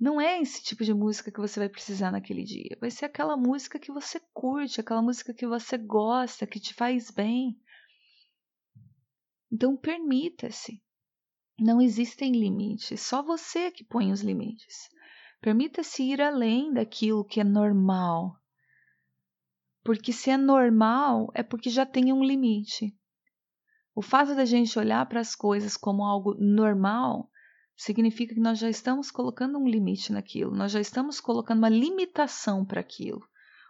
Não 0.00 0.20
é 0.20 0.40
esse 0.40 0.62
tipo 0.62 0.82
de 0.82 0.92
música 0.92 1.30
que 1.30 1.38
você 1.38 1.60
vai 1.60 1.68
precisar 1.68 2.10
naquele 2.10 2.42
dia. 2.42 2.76
Vai 2.80 2.90
ser 2.90 3.04
aquela 3.04 3.36
música 3.36 3.78
que 3.78 3.92
você 3.92 4.20
curte, 4.32 4.80
aquela 4.80 5.00
música 5.00 5.32
que 5.32 5.46
você 5.46 5.78
gosta, 5.78 6.46
que 6.46 6.58
te 6.58 6.74
faz 6.74 7.10
bem. 7.10 7.56
Então, 9.52 9.76
permita-se. 9.76 10.82
Não 11.60 11.80
existem 11.80 12.32
limites, 12.32 13.02
só 13.02 13.22
você 13.22 13.70
que 13.70 13.84
põe 13.84 14.10
os 14.10 14.22
limites. 14.22 14.88
Permita-se 15.42 16.02
ir 16.02 16.22
além 16.22 16.72
daquilo 16.72 17.24
que 17.24 17.40
é 17.40 17.44
normal. 17.44 18.34
Porque 19.84 20.12
se 20.12 20.30
é 20.30 20.36
normal, 20.36 21.30
é 21.34 21.42
porque 21.42 21.68
já 21.68 21.84
tem 21.84 22.12
um 22.12 22.24
limite. 22.24 22.96
O 23.94 24.00
fato 24.00 24.34
da 24.34 24.46
gente 24.46 24.78
olhar 24.78 25.04
para 25.06 25.20
as 25.20 25.34
coisas 25.34 25.76
como 25.76 26.04
algo 26.04 26.34
normal 26.38 27.30
significa 27.76 28.34
que 28.34 28.40
nós 28.40 28.58
já 28.58 28.70
estamos 28.70 29.10
colocando 29.10 29.58
um 29.58 29.68
limite 29.68 30.12
naquilo, 30.12 30.54
nós 30.54 30.72
já 30.72 30.80
estamos 30.80 31.20
colocando 31.20 31.58
uma 31.58 31.68
limitação 31.68 32.64
para 32.64 32.80
aquilo, 32.80 33.22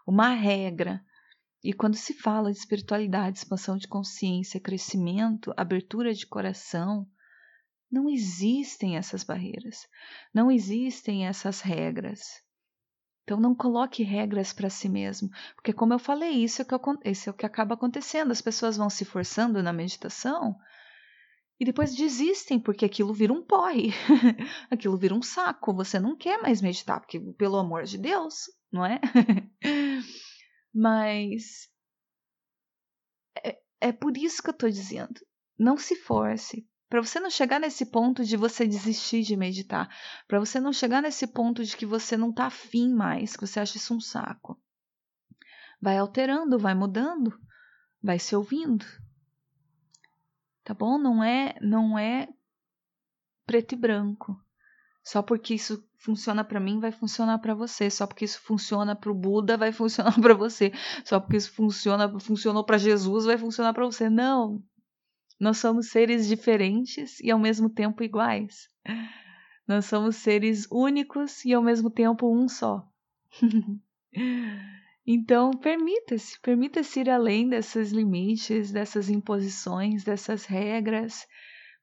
uma 0.07 0.29
regra. 0.29 1.05
E 1.63 1.73
quando 1.73 1.95
se 1.95 2.13
fala 2.13 2.51
de 2.51 2.59
espiritualidade, 2.59 3.39
expansão 3.39 3.77
de 3.77 3.87
consciência, 3.87 4.59
crescimento, 4.59 5.55
abertura 5.57 6.13
de 6.13 6.27
coração, 6.27 7.07
não 7.91 8.09
existem 8.09 8.97
essas 8.97 9.23
barreiras, 9.23 9.87
não 10.35 10.51
existem 10.51 11.27
essas 11.27 11.61
regras. 11.61 12.43
Então 13.23 13.39
não 13.39 13.55
coloque 13.55 14.03
regras 14.03 14.53
para 14.53 14.69
si 14.69 14.89
mesmo, 14.89 15.29
porque 15.55 15.73
como 15.73 15.93
eu 15.93 15.99
falei, 15.99 16.31
isso 16.43 16.63
é, 16.63 16.65
que, 16.65 16.75
isso 17.05 17.29
é 17.29 17.33
o 17.33 17.35
que 17.35 17.47
acaba 17.47 17.75
acontecendo. 17.75 18.33
As 18.33 18.41
pessoas 18.41 18.77
vão 18.77 18.91
se 18.91 19.05
forçando 19.05 19.63
na 19.63 19.73
meditação 19.73 20.57
e 21.61 21.65
depois 21.65 21.95
desistem 21.95 22.59
porque 22.59 22.85
aquilo 22.85 23.15
vira 23.15 23.33
um 23.33 23.45
porre, 23.45 23.91
aquilo 24.69 24.97
vira 24.97 25.15
um 25.15 25.23
saco. 25.23 25.73
Você 25.75 26.01
não 26.01 26.17
quer 26.17 26.43
mais 26.43 26.61
meditar, 26.61 26.99
porque 26.99 27.21
pelo 27.21 27.57
amor 27.57 27.85
de 27.85 27.99
Deus, 27.99 28.51
não 28.73 28.85
é? 28.85 29.01
Mas 30.73 31.69
é, 33.45 33.61
é 33.81 33.93
por 33.93 34.17
isso 34.17 34.43
que 34.43 34.49
eu 34.49 34.53
estou 34.53 34.71
dizendo. 34.71 35.21
Não 35.59 35.77
se 35.77 35.97
force, 35.97 36.67
para 36.93 37.01
você 37.01 37.19
não 37.19 37.31
chegar 37.31 37.59
nesse 37.59 37.87
ponto 37.87 38.23
de 38.23 38.37
você 38.37 38.67
desistir 38.67 39.23
de 39.23 39.35
meditar, 39.35 39.89
para 40.29 40.39
você 40.39 40.61
não 40.61 40.75
chegar 40.75 41.01
nesse 41.01 41.27
ponto 41.27 41.65
de 41.65 41.75
que 41.75 41.87
você 41.87 42.19
não 42.19 42.29
está 42.29 42.47
afim 42.47 42.93
mais, 42.93 43.35
que 43.35 43.47
você 43.47 43.59
acha 43.59 43.79
isso 43.79 43.95
um 43.95 44.01
saco. 44.01 44.61
Vai 45.81 45.97
alterando, 45.97 46.59
vai 46.59 46.75
mudando, 46.75 47.33
vai 48.03 48.19
se 48.19 48.37
ouvindo. 48.37 48.85
Tá 50.63 50.75
bom? 50.75 50.99
Não 50.99 51.25
é, 51.25 51.55
não 51.63 51.99
é 51.99 52.29
preto 53.47 53.73
e 53.73 53.77
branco. 53.77 54.39
Só 55.05 55.21
porque 55.23 55.55
isso 55.55 55.85
funciona 55.99 56.45
para 56.45 56.61
mim, 56.61 56.79
vai 56.79 56.93
funcionar 56.93 57.39
para 57.39 57.55
você. 57.55 57.91
Só 57.91 58.07
porque 58.07 58.25
isso 58.25 58.41
funciona 58.41 58.95
para 58.95 59.11
o 59.11 59.15
Buda, 59.15 59.57
vai 59.57 59.73
funcionar 59.73 60.15
para 60.21 60.35
você. 60.35 60.73
Só 61.05 61.19
porque 61.19 61.37
isso 61.37 61.53
funciona, 61.53 62.21
funcionou 62.21 62.65
para 62.65 62.79
Jesus, 62.79 63.25
vai 63.25 63.37
funcionar 63.37 63.73
para 63.73 63.85
você. 63.85 64.09
Não, 64.09 64.63
nós 65.43 65.59
somos 65.59 65.89
seres 65.89 66.29
diferentes 66.29 67.19
e 67.19 67.29
ao 67.29 67.39
mesmo 67.39 67.69
tempo 67.69 68.05
iguais. 68.05 68.69
Nós 69.67 69.87
somos 69.87 70.15
seres 70.17 70.69
únicos 70.71 71.45
e 71.45 71.53
ao 71.53 71.61
mesmo 71.61 71.91
tempo 71.91 72.33
um 72.33 72.49
só. 72.49 72.87
então, 75.05 75.51
permita-se, 75.51 76.39
permita-se 76.41 77.01
ir 77.01 77.11
além 77.11 77.49
desses 77.49 77.91
limites, 77.91 78.71
dessas 78.71 79.11
imposições, 79.11 80.05
dessas 80.05 80.45
regras, 80.45 81.27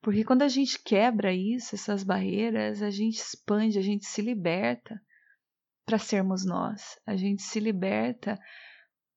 porque 0.01 0.23
quando 0.23 0.43
a 0.43 0.47
gente 0.47 0.81
quebra 0.81 1.33
isso, 1.33 1.75
essas 1.75 2.03
barreiras, 2.03 2.81
a 2.81 2.89
gente 2.89 3.17
expande, 3.17 3.77
a 3.77 3.81
gente 3.81 4.05
se 4.05 4.21
liberta 4.21 5.01
para 5.85 5.97
sermos 5.97 6.45
nós. 6.45 6.97
A 7.05 7.15
gente 7.15 7.41
se 7.41 7.59
liberta 7.59 8.39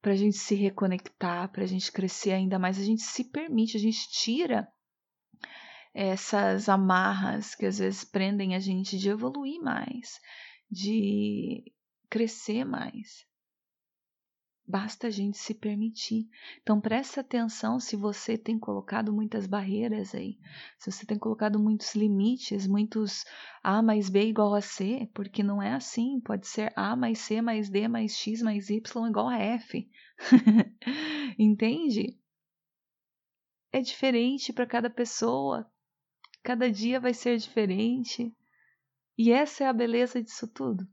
para 0.01 0.13
a 0.13 0.17
gente 0.17 0.37
se 0.37 0.55
reconectar, 0.57 1.51
para 1.53 1.63
a 1.63 1.67
gente 1.67 1.93
crescer 1.93 2.33
ainda 2.33 2.59
mais, 2.59 2.79
a 2.79 2.83
gente 2.83 3.03
se 3.03 3.31
permite, 3.31 3.77
a 3.77 3.81
gente 3.81 4.11
tira 4.11 4.67
essas 5.95 6.69
amarras 6.69 7.55
que 7.55 7.67
às 7.67 7.79
vezes 7.79 8.03
prendem 8.03 8.57
a 8.57 8.59
gente 8.59 8.99
de 8.99 9.11
evoluir 9.11 9.61
mais, 9.61 10.19
de 10.69 11.63
crescer 12.11 12.65
mais. 12.65 13.25
Basta 14.73 15.09
a 15.09 15.11
gente 15.11 15.37
se 15.37 15.53
permitir. 15.53 16.31
Então 16.63 16.81
presta 16.81 17.21
atenção 17.21 17.79
se 17.79 17.95
você 17.95 18.39
tem 18.39 18.59
colocado 18.59 19.13
muitas 19.13 19.47
barreiras 19.47 20.15
aí, 20.15 20.39
se 20.79 20.91
você 20.91 21.05
tem 21.05 21.19
colocado 21.19 21.59
muitos 21.59 21.95
limites, 21.95 22.67
muitos 22.67 23.27
A 23.63 23.83
mais 23.83 24.09
B 24.09 24.25
igual 24.29 24.55
a 24.55 24.63
C, 24.63 25.11
porque 25.13 25.43
não 25.43 25.63
é 25.63 25.75
assim. 25.75 26.19
Pode 26.21 26.47
ser 26.47 26.73
A 26.75 26.97
mais 26.97 27.19
C 27.19 27.43
mais 27.43 27.69
D 27.69 27.87
mais 27.87 28.17
X 28.17 28.41
mais 28.41 28.71
Y 28.71 29.09
igual 29.11 29.29
a 29.29 29.37
F. 29.37 29.91
Entende? 31.39 32.19
É 33.71 33.83
diferente 33.83 34.55
para 34.55 34.67
cada 34.67 34.89
pessoa. 34.89 35.71
Cada 36.43 36.71
dia 36.71 36.99
vai 36.99 37.13
ser 37.13 37.37
diferente. 37.37 38.35
E 39.19 39.33
essa 39.33 39.65
é 39.65 39.67
a 39.67 39.73
beleza 39.75 40.23
disso 40.23 40.49
tudo. 40.49 40.89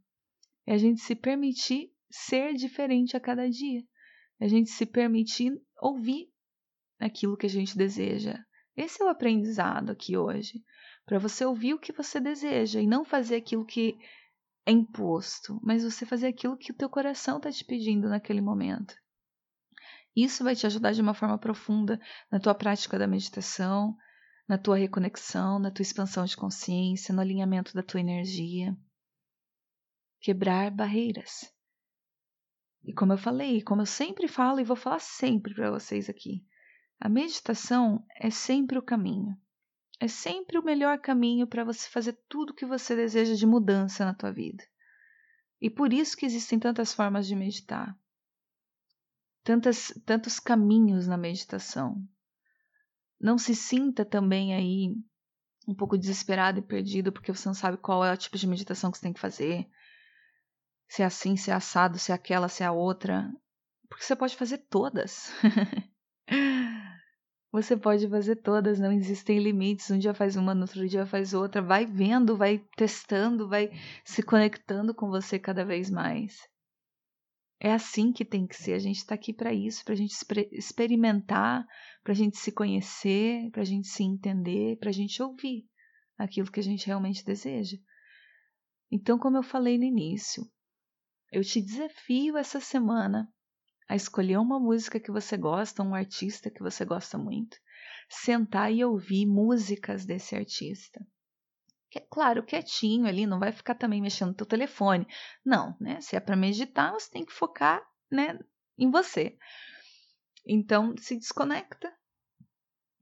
É 0.68 0.74
a 0.74 0.78
gente 0.78 1.00
se 1.00 1.16
permitir 1.16 1.94
ser 2.10 2.54
diferente 2.54 3.16
a 3.16 3.20
cada 3.20 3.50
dia. 3.50 3.84
A 4.40 4.48
gente 4.48 4.70
se 4.70 4.86
permitir 4.86 5.52
ouvir 5.82 6.30
aquilo 7.00 7.38
que 7.38 7.46
a 7.46 7.50
gente 7.50 7.78
deseja. 7.78 8.38
Esse 8.76 9.02
é 9.02 9.06
o 9.06 9.10
aprendizado 9.10 9.92
aqui 9.92 10.18
hoje. 10.18 10.64
Para 11.06 11.20
você 11.20 11.44
ouvir 11.44 11.74
o 11.74 11.80
que 11.80 11.92
você 11.92 12.20
deseja 12.20 12.80
e 12.80 12.88
não 12.88 13.04
fazer 13.04 13.36
aquilo 13.36 13.66
que 13.66 13.98
é 14.66 14.72
imposto, 14.72 15.60
mas 15.64 15.84
você 15.84 16.06
fazer 16.06 16.28
aquilo 16.28 16.58
que 16.58 16.72
o 16.72 16.76
teu 16.76 16.90
coração 16.90 17.38
está 17.38 17.52
te 17.52 17.66
pedindo 17.66 18.08
naquele 18.08 18.42
momento. 18.42 18.96
Isso 20.16 20.44
vai 20.44 20.56
te 20.56 20.66
ajudar 20.66 20.92
de 20.92 21.02
uma 21.02 21.14
forma 21.14 21.38
profunda 21.38 22.00
na 22.32 22.40
tua 22.40 22.54
prática 22.54 22.98
da 22.98 23.08
meditação, 23.08 23.96
na 24.48 24.58
tua 24.58 24.78
reconexão, 24.78 25.60
na 25.60 25.72
tua 25.72 25.84
expansão 25.84 26.26
de 26.26 26.36
consciência, 26.36 27.14
no 27.14 27.22
alinhamento 27.22 27.74
da 27.74 27.84
tua 27.84 28.00
energia. 28.00 28.76
Quebrar 30.22 30.72
barreiras. 30.72 31.52
E 32.84 32.94
como 32.94 33.14
eu 33.14 33.18
falei, 33.18 33.62
como 33.62 33.82
eu 33.82 33.86
sempre 33.86 34.28
falo 34.28 34.60
e 34.60 34.64
vou 34.64 34.76
falar 34.76 35.00
sempre 35.00 35.54
para 35.54 35.72
vocês 35.72 36.10
aqui, 36.10 36.44
a 37.00 37.08
meditação 37.08 38.06
é 38.20 38.30
sempre 38.30 38.78
o 38.78 38.82
caminho. 38.82 39.38
É 40.00 40.08
sempre 40.08 40.58
o 40.58 40.64
melhor 40.64 41.00
caminho 41.00 41.46
para 41.46 41.64
você 41.64 41.90
fazer 41.90 42.18
tudo 42.28 42.52
o 42.52 42.54
que 42.54 42.66
você 42.66 42.96
deseja 42.96 43.36
de 43.36 43.46
mudança 43.46 44.06
na 44.06 44.14
tua 44.14 44.32
vida. 44.32 44.64
E 45.62 45.70
por 45.70 45.92
isso 45.92 46.16
que 46.16 46.26
existem 46.26 46.58
tantas 46.58 46.94
formas 46.94 47.28
de 47.28 47.36
meditar. 47.36 47.98
Tantas, 49.44 49.94
tantos 50.06 50.40
caminhos 50.40 51.06
na 51.08 51.18
meditação. 51.18 52.02
Não 53.20 53.38
se 53.38 53.54
sinta 53.54 54.06
também 54.06 54.54
aí 54.54 54.96
um 55.68 55.76
pouco 55.76 55.98
desesperado 55.98 56.60
e 56.60 56.64
perdido 56.64 57.12
porque 57.12 57.34
você 57.34 57.48
não 57.48 57.54
sabe 57.54 57.78
qual 57.78 58.04
é 58.04 58.14
o 58.14 58.18
tipo 58.18 58.38
de 58.38 58.48
meditação 58.48 58.90
que 58.90 58.98
você 58.98 59.04
tem 59.04 59.14
que 59.14 59.20
fazer 59.20 59.70
se 60.90 61.04
é 61.04 61.06
assim, 61.06 61.38
se 61.38 61.52
é 61.52 61.54
assado, 61.54 62.00
se 62.00 62.12
é 62.12 62.16
aquela, 62.16 62.50
se 62.50 62.64
é 62.64 62.66
a 62.66 62.72
outra. 62.72 63.32
Porque 63.88 64.04
você 64.04 64.16
pode 64.16 64.36
fazer 64.36 64.58
todas. 64.70 65.32
você 67.54 67.78
pode 67.78 68.10
fazer 68.10 68.38
todas, 68.38 68.80
não 68.80 68.92
existem 68.92 69.38
limites. 69.38 69.92
Um 69.92 70.00
dia 70.00 70.16
faz 70.16 70.36
uma, 70.36 70.56
no 70.56 70.62
outro 70.62 70.90
dia 70.90 71.06
faz 71.06 71.36
outra. 71.36 71.62
Vai 71.62 71.86
vendo, 71.86 72.36
vai 72.36 72.58
testando, 72.76 73.48
vai 73.48 73.70
se 74.04 74.24
conectando 74.24 74.94
com 74.94 75.10
você 75.10 75.38
cada 75.38 75.64
vez 75.64 75.92
mais. 75.92 76.40
É 77.60 77.72
assim 77.72 78.12
que 78.12 78.26
tem 78.26 78.48
que 78.48 78.56
ser. 78.56 78.74
A 78.74 78.80
gente 78.80 78.98
está 78.98 79.14
aqui 79.14 79.32
para 79.32 79.54
isso, 79.54 79.86
para 79.86 79.94
a 79.94 79.98
gente 79.98 80.16
experimentar, 80.52 81.68
para 82.04 82.14
a 82.14 82.16
gente 82.16 82.38
se 82.38 82.52
conhecer, 82.52 83.52
para 83.52 83.62
a 83.62 83.66
gente 83.66 83.88
se 83.88 84.04
entender, 84.04 84.78
para 84.80 84.90
a 84.90 84.94
gente 84.94 85.22
ouvir 85.22 85.68
aquilo 86.18 86.52
que 86.52 86.60
a 86.60 86.64
gente 86.64 86.88
realmente 86.88 87.24
deseja. 87.24 87.78
Então, 88.92 89.20
como 89.20 89.38
eu 89.38 89.44
falei 89.44 89.78
no 89.78 89.84
início, 89.84 90.44
eu 91.32 91.44
te 91.44 91.62
desafio 91.62 92.38
essa 92.38 92.60
semana 92.60 93.32
a 93.88 93.96
escolher 93.96 94.38
uma 94.38 94.60
música 94.60 95.00
que 95.00 95.12
você 95.12 95.36
gosta, 95.36 95.84
um 95.84 95.96
artista 95.96 96.50
que 96.50 96.62
você 96.62 96.86
gosta 96.86 97.18
muito, 97.18 97.58
sentar 98.08 98.72
e 98.72 98.84
ouvir 98.84 99.26
músicas 99.26 100.06
desse 100.06 100.36
artista. 100.36 101.06
Que, 101.90 102.00
claro, 102.00 102.46
quietinho 102.46 103.08
ali, 103.08 103.26
não 103.26 103.40
vai 103.40 103.52
ficar 103.52 103.74
também 103.74 104.00
mexendo 104.00 104.30
no 104.30 104.36
teu 104.36 104.46
telefone. 104.46 105.08
Não, 105.44 105.76
né? 105.80 106.00
Se 106.02 106.16
é 106.16 106.20
para 106.20 106.36
meditar, 106.36 106.94
você 106.94 107.10
tem 107.10 107.26
que 107.26 107.34
focar, 107.34 107.82
né, 108.12 108.38
em 108.78 108.92
você. 108.92 109.38
Então, 110.46 110.96
se 110.98 111.16
desconecta 111.16 111.92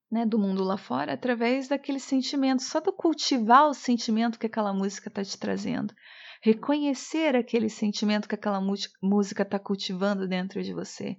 né, 0.10 0.26
do 0.26 0.40
mundo 0.40 0.63
lá 0.63 0.78
fora 0.78 1.13
através 1.13 1.68
daquele 1.68 2.00
sentimento, 2.00 2.63
só 2.63 2.80
do 2.80 2.94
cultivar 2.94 3.68
o 3.68 3.74
sentimento 3.74 4.40
que 4.40 4.48
aquela 4.48 4.74
música 4.74 5.10
está 5.10 5.24
te 5.24 5.38
trazendo. 5.38 5.94
Reconhecer 6.41 7.36
aquele 7.36 7.69
sentimento 7.69 8.28
que 8.28 8.36
aquela 8.36 8.62
música 9.02 9.43
está 9.43 9.60
cultivando 9.60 10.28
dentro 10.28 10.62
de 10.62 10.73
você. 10.73 11.17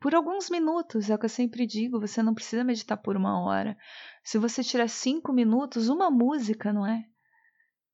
Por 0.00 0.14
alguns 0.14 0.48
minutos, 0.48 1.10
é 1.10 1.14
o 1.14 1.18
que 1.18 1.24
eu 1.24 1.30
sempre 1.30 1.66
digo, 1.66 2.00
você 2.00 2.22
não 2.22 2.34
precisa 2.34 2.62
meditar 2.62 2.96
por 2.96 3.16
uma 3.16 3.42
hora. 3.42 3.76
Se 4.22 4.38
você 4.38 4.62
tirar 4.62 4.88
cinco 4.88 5.32
minutos, 5.32 5.88
uma 5.88 6.10
música, 6.10 6.72
não 6.72 6.86
é? 6.86 7.02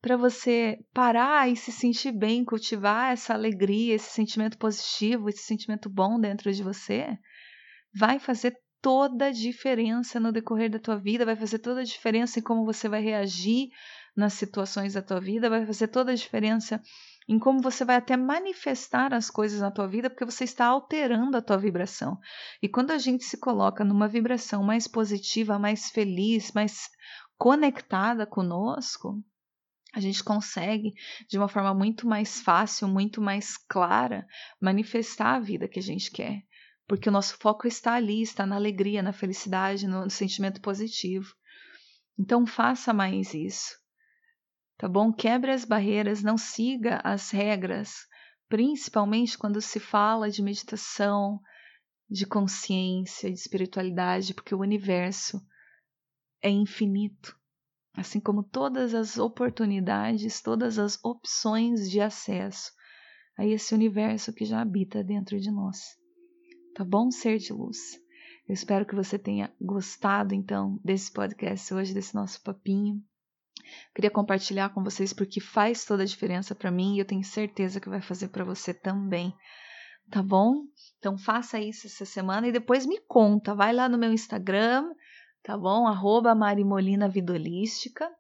Para 0.02 0.16
você 0.16 0.78
parar 0.92 1.48
e 1.50 1.56
se 1.56 1.72
sentir 1.72 2.12
bem, 2.12 2.44
cultivar 2.44 3.12
essa 3.12 3.32
alegria, 3.32 3.94
esse 3.94 4.10
sentimento 4.10 4.58
positivo, 4.58 5.30
esse 5.30 5.44
sentimento 5.44 5.88
bom 5.88 6.20
dentro 6.20 6.52
de 6.52 6.62
você, 6.62 7.18
vai 7.94 8.18
fazer 8.18 8.54
toda 8.82 9.28
a 9.28 9.32
diferença 9.32 10.20
no 10.20 10.30
decorrer 10.30 10.70
da 10.70 10.78
tua 10.78 10.98
vida, 10.98 11.24
vai 11.24 11.36
fazer 11.36 11.58
toda 11.58 11.80
a 11.80 11.84
diferença 11.84 12.38
em 12.38 12.42
como 12.42 12.66
você 12.66 12.86
vai 12.86 13.00
reagir 13.00 13.70
nas 14.16 14.34
situações 14.34 14.94
da 14.94 15.02
tua 15.02 15.20
vida, 15.20 15.50
vai 15.50 15.66
fazer 15.66 15.88
toda 15.88 16.12
a 16.12 16.14
diferença 16.14 16.80
em 17.28 17.38
como 17.38 17.62
você 17.62 17.84
vai 17.84 17.96
até 17.96 18.16
manifestar 18.16 19.14
as 19.14 19.30
coisas 19.30 19.60
na 19.60 19.70
tua 19.70 19.88
vida, 19.88 20.10
porque 20.10 20.24
você 20.24 20.44
está 20.44 20.66
alterando 20.66 21.36
a 21.36 21.42
tua 21.42 21.56
vibração. 21.56 22.18
E 22.62 22.68
quando 22.68 22.90
a 22.90 22.98
gente 22.98 23.24
se 23.24 23.38
coloca 23.38 23.84
numa 23.84 24.06
vibração 24.06 24.62
mais 24.62 24.86
positiva, 24.86 25.58
mais 25.58 25.90
feliz, 25.90 26.52
mais 26.52 26.88
conectada 27.38 28.26
conosco, 28.26 29.22
a 29.94 30.00
gente 30.00 30.22
consegue, 30.22 30.92
de 31.28 31.38
uma 31.38 31.48
forma 31.48 31.72
muito 31.72 32.06
mais 32.06 32.40
fácil, 32.40 32.88
muito 32.88 33.22
mais 33.22 33.56
clara, 33.56 34.26
manifestar 34.60 35.36
a 35.36 35.40
vida 35.40 35.68
que 35.68 35.78
a 35.78 35.82
gente 35.82 36.10
quer 36.10 36.42
porque 36.86 37.08
o 37.08 37.12
nosso 37.12 37.36
foco 37.38 37.66
está 37.66 37.94
ali, 37.94 38.22
está 38.22 38.46
na 38.46 38.56
alegria, 38.56 39.02
na 39.02 39.12
felicidade, 39.12 39.86
no 39.86 40.08
sentimento 40.10 40.60
positivo. 40.60 41.34
Então 42.18 42.46
faça 42.46 42.92
mais 42.92 43.34
isso. 43.34 43.83
Tá 44.76 44.88
bom? 44.88 45.12
Quebre 45.12 45.52
as 45.52 45.64
barreiras, 45.64 46.22
não 46.22 46.36
siga 46.36 47.00
as 47.04 47.30
regras, 47.30 48.06
principalmente 48.48 49.38
quando 49.38 49.60
se 49.60 49.78
fala 49.78 50.30
de 50.30 50.42
meditação, 50.42 51.40
de 52.10 52.26
consciência, 52.26 53.30
de 53.30 53.38
espiritualidade, 53.38 54.34
porque 54.34 54.54
o 54.54 54.60
universo 54.60 55.40
é 56.42 56.50
infinito, 56.50 57.38
assim 57.96 58.20
como 58.20 58.42
todas 58.42 58.94
as 58.94 59.16
oportunidades, 59.16 60.42
todas 60.42 60.78
as 60.78 61.02
opções 61.04 61.90
de 61.90 62.00
acesso 62.00 62.72
a 63.38 63.46
esse 63.46 63.74
universo 63.74 64.32
que 64.32 64.44
já 64.44 64.60
habita 64.60 65.02
dentro 65.02 65.40
de 65.40 65.50
nós. 65.50 65.96
Tá 66.74 66.84
bom, 66.84 67.10
ser 67.10 67.38
de 67.38 67.52
luz? 67.52 67.78
Eu 68.46 68.52
espero 68.52 68.84
que 68.84 68.94
você 68.94 69.18
tenha 69.18 69.54
gostado, 69.60 70.34
então, 70.34 70.78
desse 70.84 71.10
podcast 71.12 71.72
hoje, 71.72 71.94
desse 71.94 72.14
nosso 72.14 72.42
papinho. 72.42 73.02
Queria 73.94 74.10
compartilhar 74.10 74.70
com 74.70 74.82
vocês 74.82 75.12
porque 75.12 75.40
faz 75.40 75.84
toda 75.84 76.02
a 76.02 76.06
diferença 76.06 76.54
para 76.54 76.70
mim 76.70 76.94
e 76.94 76.98
eu 76.98 77.04
tenho 77.04 77.24
certeza 77.24 77.80
que 77.80 77.88
vai 77.88 78.00
fazer 78.00 78.28
para 78.28 78.44
você 78.44 78.74
também. 78.74 79.34
Tá 80.10 80.22
bom? 80.22 80.64
Então 80.98 81.16
faça 81.16 81.58
isso 81.58 81.86
essa 81.86 82.04
semana 82.04 82.48
e 82.48 82.52
depois 82.52 82.86
me 82.86 83.00
conta. 83.00 83.54
Vai 83.54 83.72
lá 83.72 83.88
no 83.88 83.98
meu 83.98 84.12
Instagram, 84.12 84.92
tá 85.42 85.56
bom? 85.56 85.86
Arroba 85.86 86.34
Marimolina 86.34 87.08
Vidolística 87.08 88.10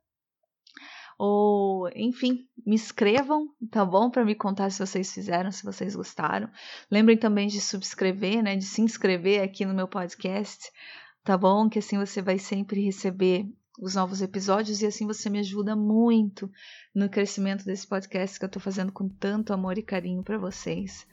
ou 1.18 1.88
enfim, 1.94 2.48
me 2.66 2.74
escrevam, 2.74 3.48
tá 3.70 3.84
bom? 3.84 4.10
Para 4.10 4.24
me 4.24 4.34
contar 4.34 4.70
se 4.70 4.84
vocês 4.84 5.12
fizeram, 5.12 5.50
se 5.50 5.64
vocês 5.64 5.94
gostaram. 5.94 6.50
Lembrem 6.90 7.16
também 7.16 7.46
de 7.46 7.60
subscrever, 7.60 8.42
né? 8.42 8.56
De 8.56 8.64
se 8.64 8.80
inscrever 8.82 9.42
aqui 9.42 9.64
no 9.64 9.74
meu 9.74 9.86
podcast, 9.86 10.70
tá 11.22 11.36
bom? 11.36 11.68
Que 11.68 11.78
assim 11.78 11.98
você 11.98 12.20
vai 12.20 12.38
sempre 12.38 12.84
receber 12.84 13.46
os 13.80 13.94
novos 13.94 14.22
episódios 14.22 14.82
e 14.82 14.86
assim 14.86 15.06
você 15.06 15.28
me 15.28 15.38
ajuda 15.38 15.74
muito 15.74 16.50
no 16.94 17.08
crescimento 17.08 17.64
desse 17.64 17.86
podcast 17.86 18.38
que 18.38 18.44
eu 18.44 18.48
tô 18.48 18.60
fazendo 18.60 18.92
com 18.92 19.08
tanto 19.08 19.52
amor 19.52 19.78
e 19.78 19.82
carinho 19.82 20.22
para 20.22 20.38
vocês. 20.38 21.06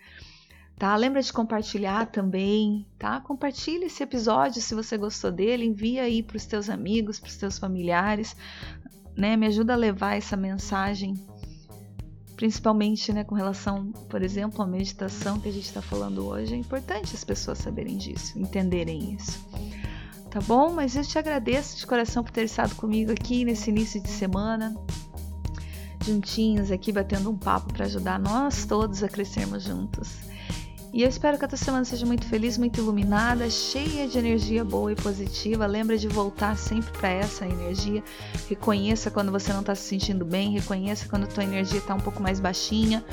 Tá? 0.77 0.95
Lembra 0.95 1.21
de 1.21 1.31
compartilhar 1.31 2.07
também, 2.07 2.87
tá? 2.97 3.21
Compartilhe 3.21 3.85
esse 3.85 4.01
episódio 4.01 4.61
se 4.61 4.73
você 4.73 4.97
gostou 4.97 5.31
dele, 5.31 5.65
envia 5.65 6.03
aí 6.03 6.23
para 6.23 6.37
os 6.37 6.45
teus 6.45 6.69
amigos, 6.69 7.19
para 7.19 7.29
os 7.29 7.37
teus 7.37 7.59
familiares 7.59 8.35
né? 9.15 9.35
Me 9.35 9.47
ajuda 9.47 9.73
a 9.73 9.75
levar 9.75 10.15
essa 10.15 10.35
mensagem, 10.37 11.15
principalmente, 12.35 13.11
né, 13.13 13.23
com 13.23 13.35
relação, 13.35 13.91
por 14.09 14.21
exemplo, 14.21 14.61
à 14.61 14.67
meditação 14.67 15.39
que 15.39 15.49
a 15.49 15.51
gente 15.51 15.65
está 15.65 15.81
falando 15.81 16.25
hoje. 16.25 16.53
É 16.53 16.57
importante 16.57 17.15
as 17.15 17.23
pessoas 17.23 17.59
saberem 17.59 17.97
disso, 17.97 18.37
entenderem 18.39 19.13
isso. 19.15 19.39
Tá 20.31 20.39
bom? 20.39 20.71
Mas 20.71 20.95
eu 20.95 21.03
te 21.03 21.19
agradeço 21.19 21.77
de 21.77 21.85
coração 21.85 22.23
por 22.23 22.31
ter 22.31 22.45
estado 22.45 22.73
comigo 22.75 23.11
aqui 23.11 23.43
nesse 23.43 23.69
início 23.69 24.01
de 24.01 24.09
semana, 24.09 24.73
juntinhos 26.05 26.71
aqui 26.71 26.89
batendo 26.89 27.29
um 27.29 27.37
papo 27.37 27.73
para 27.73 27.85
ajudar 27.85 28.17
nós 28.17 28.65
todos 28.65 29.03
a 29.03 29.09
crescermos 29.09 29.63
juntos. 29.63 30.31
E 30.93 31.03
eu 31.03 31.09
espero 31.09 31.37
que 31.37 31.43
a 31.43 31.47
tua 31.49 31.57
semana 31.57 31.83
seja 31.83 32.05
muito 32.05 32.25
feliz, 32.25 32.57
muito 32.57 32.79
iluminada, 32.79 33.49
cheia 33.49 34.07
de 34.07 34.17
energia 34.17 34.63
boa 34.63 34.93
e 34.93 34.95
positiva. 34.95 35.65
Lembra 35.65 35.97
de 35.97 36.07
voltar 36.07 36.57
sempre 36.57 36.91
para 36.97 37.09
essa 37.09 37.45
energia. 37.45 38.01
Reconheça 38.49 39.11
quando 39.11 39.33
você 39.33 39.51
não 39.51 39.61
está 39.61 39.75
se 39.75 39.83
sentindo 39.83 40.23
bem, 40.23 40.51
reconheça 40.51 41.07
quando 41.09 41.25
a 41.25 41.27
tua 41.27 41.43
energia 41.43 41.79
está 41.79 41.93
um 41.93 41.99
pouco 41.99 42.23
mais 42.23 42.39
baixinha 42.39 43.03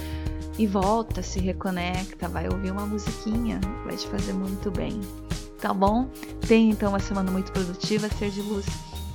e 0.57 0.67
volta, 0.67 1.23
se 1.23 1.41
reconecta, 1.41 2.29
vai 2.29 2.49
ouvir 2.49 2.71
uma 2.71 2.87
musiquinha, 2.87 3.61
vai 3.85 3.97
te 3.97 4.07
fazer 4.09 4.33
muito 4.33 4.71
bem. 4.71 5.01
Tá 5.61 5.75
bom? 5.75 6.09
Tenha 6.47 6.71
então 6.71 6.90
uma 6.90 7.01
semana 7.01 7.31
muito 7.31 7.51
produtiva, 7.53 8.09
ser 8.09 8.31
de 8.31 8.40
luz. 8.40 8.66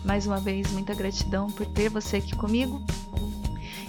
Mais 0.04 0.28
uma 0.28 0.40
vez, 0.40 0.70
muita 0.72 0.94
gratidão 0.94 1.50
por 1.50 1.66
ter 1.66 1.90
você 1.90 2.18
aqui 2.18 2.36
comigo. 2.36 2.82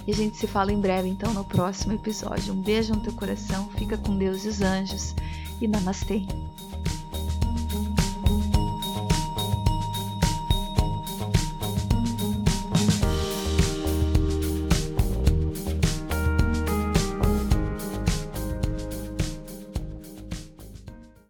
E 0.07 0.11
a 0.11 0.15
gente 0.15 0.37
se 0.37 0.47
fala 0.47 0.71
em 0.71 0.79
breve, 0.79 1.09
então, 1.09 1.33
no 1.33 1.43
próximo 1.43 1.93
episódio. 1.93 2.53
Um 2.53 2.61
beijo 2.61 2.93
no 2.93 3.01
teu 3.01 3.13
coração, 3.13 3.69
fica 3.75 3.97
com 3.97 4.17
Deus 4.17 4.45
e 4.45 4.47
os 4.47 4.61
anjos 4.61 5.13
e 5.59 5.67
namastê. 5.67 6.25